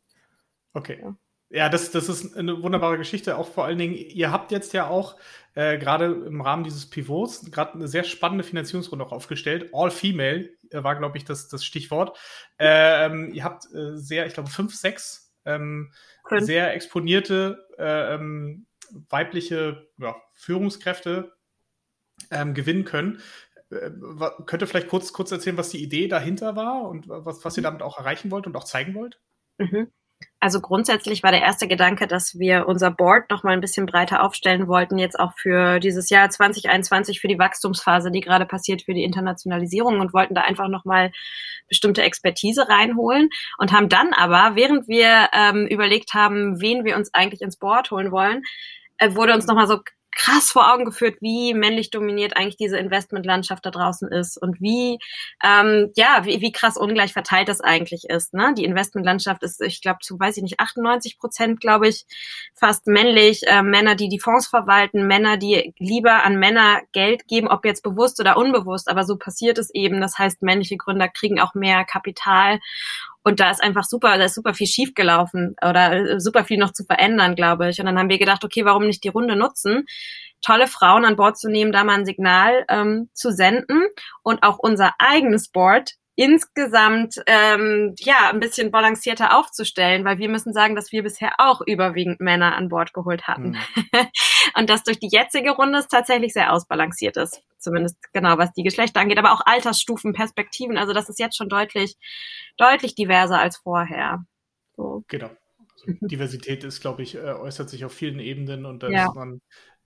Okay. 0.74 1.00
Ja. 1.02 1.16
Ja, 1.52 1.68
das, 1.68 1.90
das 1.90 2.10
ist 2.10 2.38
eine 2.38 2.62
wunderbare 2.62 3.00
Geschichte. 3.00 3.36
Auch 3.36 3.48
vor 3.48 3.66
allen 3.66 3.80
Dingen, 3.80 3.96
ihr 3.96 4.32
habt 4.32 4.52
jetzt 4.52 4.72
ja 4.74 4.88
auch 4.88 5.16
äh, 5.56 5.80
gerade 5.80 6.06
im 6.06 6.42
Rahmen 6.42 6.64
dieses 6.64 6.88
Pivots 6.88 7.50
gerade 7.50 7.74
eine 7.74 7.88
sehr 7.88 8.04
spannende 8.04 8.44
Finanzierungsrunde 8.44 9.04
auch 9.04 9.12
aufgestellt. 9.12 9.72
All 9.74 9.90
Female 9.90 10.52
äh, 10.70 10.84
war, 10.84 10.96
glaube 10.96 11.18
ich, 11.18 11.26
das, 11.26 11.48
das 11.48 11.66
Stichwort. 11.66 12.16
Ähm, 12.60 13.32
ihr 13.34 13.44
habt 13.44 13.66
äh, 13.74 13.98
sehr, 13.98 14.28
ich 14.28 14.36
glaube, 14.36 14.50
fünf, 14.50 14.76
sechs 14.76 15.34
ähm, 15.46 15.92
sehr 16.38 16.76
exponierte 16.76 17.66
äh, 17.80 18.14
ähm, 18.14 18.68
weibliche 19.10 19.88
ja, 19.98 20.16
Führungskräfte 20.34 21.34
ähm, 22.32 22.54
gewinnen 22.54 22.86
können. 22.86 23.22
Äh, 23.72 23.92
könnt 24.46 24.62
ihr 24.62 24.68
vielleicht 24.68 24.90
kurz, 24.90 25.14
kurz 25.14 25.32
erzählen, 25.32 25.58
was 25.58 25.70
die 25.70 25.84
Idee 25.84 26.08
dahinter 26.08 26.56
war 26.56 26.84
und 26.88 27.08
was, 27.08 27.44
was 27.46 27.58
ihr 27.58 27.64
damit 27.64 27.82
auch 27.82 27.98
erreichen 27.98 28.32
wollt 28.32 28.48
und 28.48 28.56
auch 28.56 28.64
zeigen 28.64 28.96
wollt? 28.96 29.20
Mhm. 29.58 29.92
Also 30.42 30.62
grundsätzlich 30.62 31.22
war 31.22 31.32
der 31.32 31.42
erste 31.42 31.68
Gedanke, 31.68 32.08
dass 32.08 32.40
wir 32.40 32.68
unser 32.68 32.92
Board 32.92 33.30
noch 33.30 33.44
mal 33.44 33.52
ein 33.52 33.62
bisschen 33.62 33.86
breiter 33.86 34.24
aufstellen 34.24 34.68
wollten, 34.68 34.98
jetzt 34.98 35.20
auch 35.20 35.34
für 35.38 35.80
dieses 35.80 36.10
Jahr 36.10 36.30
2021, 36.30 37.20
für 37.20 37.28
die 37.28 37.40
Wachstumsphase, 37.40 38.10
die 38.10 38.22
gerade 38.22 38.46
passiert, 38.46 38.84
für 38.84 38.94
die 38.94 39.04
Internationalisierung 39.04 40.00
und 40.00 40.14
wollten 40.14 40.36
da 40.36 40.42
einfach 40.42 40.70
noch 40.70 40.86
mal 40.86 41.12
bestimmte 41.68 42.04
Expertise 42.04 42.70
reinholen 42.70 43.30
und 43.58 43.74
haben 43.74 43.90
dann 43.90 44.14
aber, 44.14 44.56
während 44.56 44.88
wir 44.88 45.30
ähm, 45.34 45.68
überlegt 45.68 46.14
haben, 46.14 46.62
wen 46.62 46.86
wir 46.86 46.96
uns 46.96 47.14
eigentlich 47.14 47.42
ins 47.42 47.58
Board 47.58 47.92
holen 47.92 48.12
wollen, 48.12 48.44
wurde 49.16 49.34
uns 49.34 49.48
nochmal 49.48 49.68
so 49.68 49.80
krass 50.20 50.52
vor 50.52 50.74
Augen 50.74 50.84
geführt, 50.84 51.18
wie 51.22 51.54
männlich 51.54 51.92
dominiert 51.92 52.36
eigentlich 52.36 52.58
diese 52.58 52.78
Investmentlandschaft 52.78 53.66
da 53.66 53.72
draußen 53.72 54.10
ist 54.10 54.38
und 54.38 54.60
wie, 54.60 55.00
ähm, 55.44 55.92
ja, 55.96 56.26
wie, 56.26 56.42
wie 56.42 56.52
krass 56.52 56.76
ungleich 56.76 57.14
verteilt 57.14 57.48
das 57.48 57.62
eigentlich 57.62 58.10
ist. 58.10 58.34
Ne? 58.34 58.54
Die 58.58 58.66
Investmentlandschaft 58.66 59.44
ist, 59.44 59.62
ich 59.62 59.82
glaube, 59.82 60.00
zu, 60.02 60.20
weiß 60.20 60.36
ich 60.36 60.44
nicht, 60.44 60.60
98 60.60 61.20
Prozent, 61.20 61.62
glaube 61.62 61.88
ich, 61.88 62.06
fast 62.54 62.88
männlich. 62.88 63.44
Äh, 63.48 63.64
Männer, 63.64 63.96
die 63.96 64.10
die 64.10 64.20
Fonds 64.20 64.48
verwalten, 64.48 65.08
Männer, 65.08 65.38
die 65.38 65.74
lieber 65.78 66.24
an 66.26 66.38
Männer 66.38 66.82
Geld 66.92 67.28
geben, 67.28 67.48
ob 67.48 67.64
jetzt 67.64 67.84
bewusst 67.84 68.20
oder 68.20 68.36
unbewusst, 68.36 68.90
aber 68.90 69.06
so 69.06 69.16
passiert 69.16 69.58
es 69.58 69.74
eben. 69.74 70.02
Das 70.02 70.18
heißt, 70.18 70.42
männliche 70.42 70.76
Gründer 70.76 71.08
kriegen 71.08 71.40
auch 71.40 71.54
mehr 71.54 71.86
Kapital 71.86 72.60
und 73.24 73.40
da 73.40 73.52
ist 73.52 73.62
einfach 73.62 73.84
super, 73.84 74.18
da 74.18 74.26
ist 74.26 74.36
super 74.36 74.54
viel 74.54 74.68
schiefgelaufen 74.68 75.56
oder 75.62 75.94
äh, 75.94 76.20
super 76.20 76.46
viel 76.46 76.58
noch 76.58 76.74
zu 76.74 76.84
verändern, 76.86 77.36
glaube 77.36 77.70
ich. 77.70 77.80
Und 77.80 77.86
dann 77.86 78.00
haben 78.00 78.10
wir 78.10 78.18
gedacht, 78.18 78.44
okay, 78.44 78.66
warum 78.66 78.86
nicht 78.86 79.04
die 79.04 79.10
Runde 79.10 79.36
nutzen? 79.36 79.86
tolle 80.42 80.68
Frauen 80.68 81.06
an 81.06 81.16
Bord 81.16 81.38
zu 81.38 81.50
nehmen, 81.50 81.72
da 81.72 81.84
mal 81.84 82.00
ein 82.00 82.06
Signal 82.06 82.66
ähm, 82.70 83.10
zu 83.14 83.32
senden 83.32 83.84
und 84.24 84.44
auch 84.44 84.58
unser 84.60 84.94
eigenes 85.00 85.50
Board 85.50 85.94
insgesamt 86.20 87.16
ähm, 87.28 87.96
ja 87.98 88.30
ein 88.30 88.42
bisschen 88.42 88.72
balancierter 88.72 89.38
aufzustellen, 89.38 90.04
weil 90.04 90.18
wir 90.18 90.28
müssen 90.28 90.52
sagen, 90.52 90.76
dass 90.76 90.92
wir 90.92 91.02
bisher 91.02 91.32
auch 91.38 91.62
überwiegend 91.66 92.20
Männer 92.20 92.58
an 92.58 92.68
Bord 92.68 92.94
geholt 92.94 93.26
hatten 93.26 93.52
mhm. 93.52 94.08
und 94.56 94.70
dass 94.70 94.84
durch 94.84 95.00
die 95.00 95.08
jetzige 95.10 95.52
Runde 95.52 95.80
es 95.80 95.88
tatsächlich 95.88 96.34
sehr 96.34 96.52
ausbalanciert 96.52 97.16
ist, 97.16 97.42
zumindest 97.58 97.96
genau 98.12 98.38
was 98.38 98.52
die 98.52 98.64
Geschlechter 98.64 99.00
angeht, 99.00 99.18
aber 99.18 99.32
auch 99.32 99.44
Altersstufen, 99.46 100.12
Perspektiven, 100.12 100.78
also 100.78 100.92
das 100.92 101.08
ist 101.08 101.20
jetzt 101.20 101.38
schon 101.38 101.48
deutlich 101.48 101.96
deutlich 102.58 102.96
diverser 102.96 103.40
als 103.40 103.56
vorher. 103.56 104.26
So. 104.76 105.06
Genau. 105.08 105.30
Also 105.88 105.94
Diversität 106.02 106.66
ist, 106.66 106.82
glaube 106.82 107.02
ich, 107.02 107.16
äh, 107.16 107.32
äußert 107.32 107.70
sich 107.70 107.86
auf 107.86 107.94
vielen 107.94 108.20
Ebenen 108.20 108.66
und 108.66 108.84
da 108.84 108.90
ja. 108.90 109.06
ist 109.06 109.16
man 109.16 109.40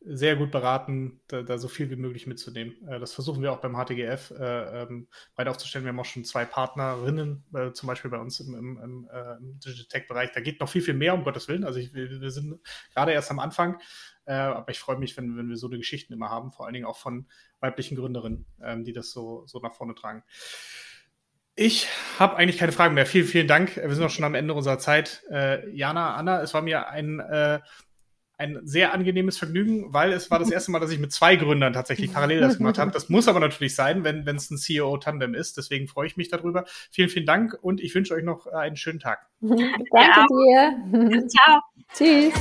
sehr 0.05 0.35
gut 0.35 0.51
beraten, 0.51 1.21
da, 1.27 1.41
da, 1.41 1.57
so 1.57 1.67
viel 1.67 1.89
wie 1.89 1.95
möglich 1.95 2.27
mitzunehmen. 2.27 2.75
Äh, 2.87 2.99
das 2.99 3.13
versuchen 3.13 3.41
wir 3.41 3.51
auch 3.51 3.61
beim 3.61 3.75
HTGF 3.75 4.31
äh, 4.31 4.83
ähm, 4.83 5.07
weiter 5.35 5.51
aufzustellen. 5.51 5.85
Wir 5.85 5.89
haben 5.89 5.99
auch 5.99 6.05
schon 6.05 6.25
zwei 6.25 6.45
Partnerinnen, 6.45 7.45
äh, 7.53 7.71
zum 7.71 7.87
Beispiel 7.87 8.11
bei 8.11 8.17
uns 8.17 8.39
im, 8.39 8.53
im, 8.53 8.77
im, 8.83 9.09
äh, 9.11 9.37
im 9.37 9.59
Digital 9.59 9.85
Tech-Bereich. 9.87 10.31
Da 10.33 10.41
geht 10.41 10.59
noch 10.59 10.69
viel, 10.69 10.81
viel 10.81 10.93
mehr, 10.93 11.13
um 11.13 11.23
Gottes 11.23 11.47
Willen. 11.47 11.63
Also 11.63 11.79
ich, 11.79 11.93
wir, 11.93 12.09
wir 12.21 12.31
sind 12.31 12.59
gerade 12.93 13.13
erst 13.13 13.31
am 13.31 13.39
Anfang, 13.39 13.79
äh, 14.25 14.33
aber 14.33 14.71
ich 14.71 14.79
freue 14.79 14.97
mich, 14.97 15.15
wenn, 15.17 15.37
wenn 15.37 15.49
wir 15.49 15.57
so 15.57 15.67
eine 15.67 15.77
Geschichten 15.77 16.13
immer 16.13 16.29
haben, 16.29 16.51
vor 16.51 16.65
allen 16.65 16.73
Dingen 16.73 16.85
auch 16.85 16.97
von 16.97 17.27
weiblichen 17.59 17.95
Gründerinnen, 17.95 18.45
ähm, 18.61 18.83
die 18.83 18.93
das 18.93 19.11
so, 19.11 19.45
so 19.47 19.59
nach 19.59 19.73
vorne 19.73 19.95
tragen. 19.95 20.23
Ich 21.55 21.87
habe 22.17 22.35
eigentlich 22.35 22.57
keine 22.57 22.71
Fragen 22.71 22.95
mehr. 22.95 23.05
Vielen, 23.05 23.27
vielen 23.27 23.47
Dank. 23.47 23.75
Wir 23.75 23.93
sind 23.93 24.03
auch 24.03 24.09
schon 24.09 24.25
am 24.25 24.33
Ende 24.33 24.55
unserer 24.55 24.79
Zeit. 24.79 25.23
Äh, 25.29 25.69
Jana, 25.69 26.15
Anna, 26.15 26.41
es 26.41 26.53
war 26.53 26.63
mir 26.63 26.87
ein 26.87 27.19
äh, 27.19 27.59
ein 28.43 28.59
sehr 28.63 28.93
angenehmes 28.93 29.37
Vergnügen, 29.37 29.93
weil 29.93 30.11
es 30.11 30.29
war 30.29 30.39
das 30.39 30.51
erste 30.51 30.71
Mal, 30.71 30.79
dass 30.79 30.91
ich 30.91 30.99
mit 30.99 31.11
zwei 31.11 31.35
Gründern 31.35 31.73
tatsächlich 31.73 32.11
parallel 32.13 32.41
das 32.41 32.57
gemacht 32.57 32.77
habe. 32.77 32.91
Das 32.91 33.09
muss 33.09 33.27
aber 33.27 33.39
natürlich 33.39 33.75
sein, 33.75 34.03
wenn 34.03 34.27
es 34.27 34.51
ein 34.51 34.57
CEO-Tandem 34.57 35.33
ist. 35.33 35.57
Deswegen 35.57 35.87
freue 35.87 36.07
ich 36.07 36.17
mich 36.17 36.29
darüber. 36.29 36.65
Vielen, 36.91 37.09
vielen 37.09 37.25
Dank 37.25 37.57
und 37.61 37.81
ich 37.81 37.95
wünsche 37.95 38.13
euch 38.13 38.23
noch 38.23 38.47
einen 38.47 38.75
schönen 38.75 38.99
Tag. 38.99 39.27
Danke 39.41 40.25
dir. 40.29 41.27
Ciao. 41.27 41.61
Tschüss. 41.93 42.33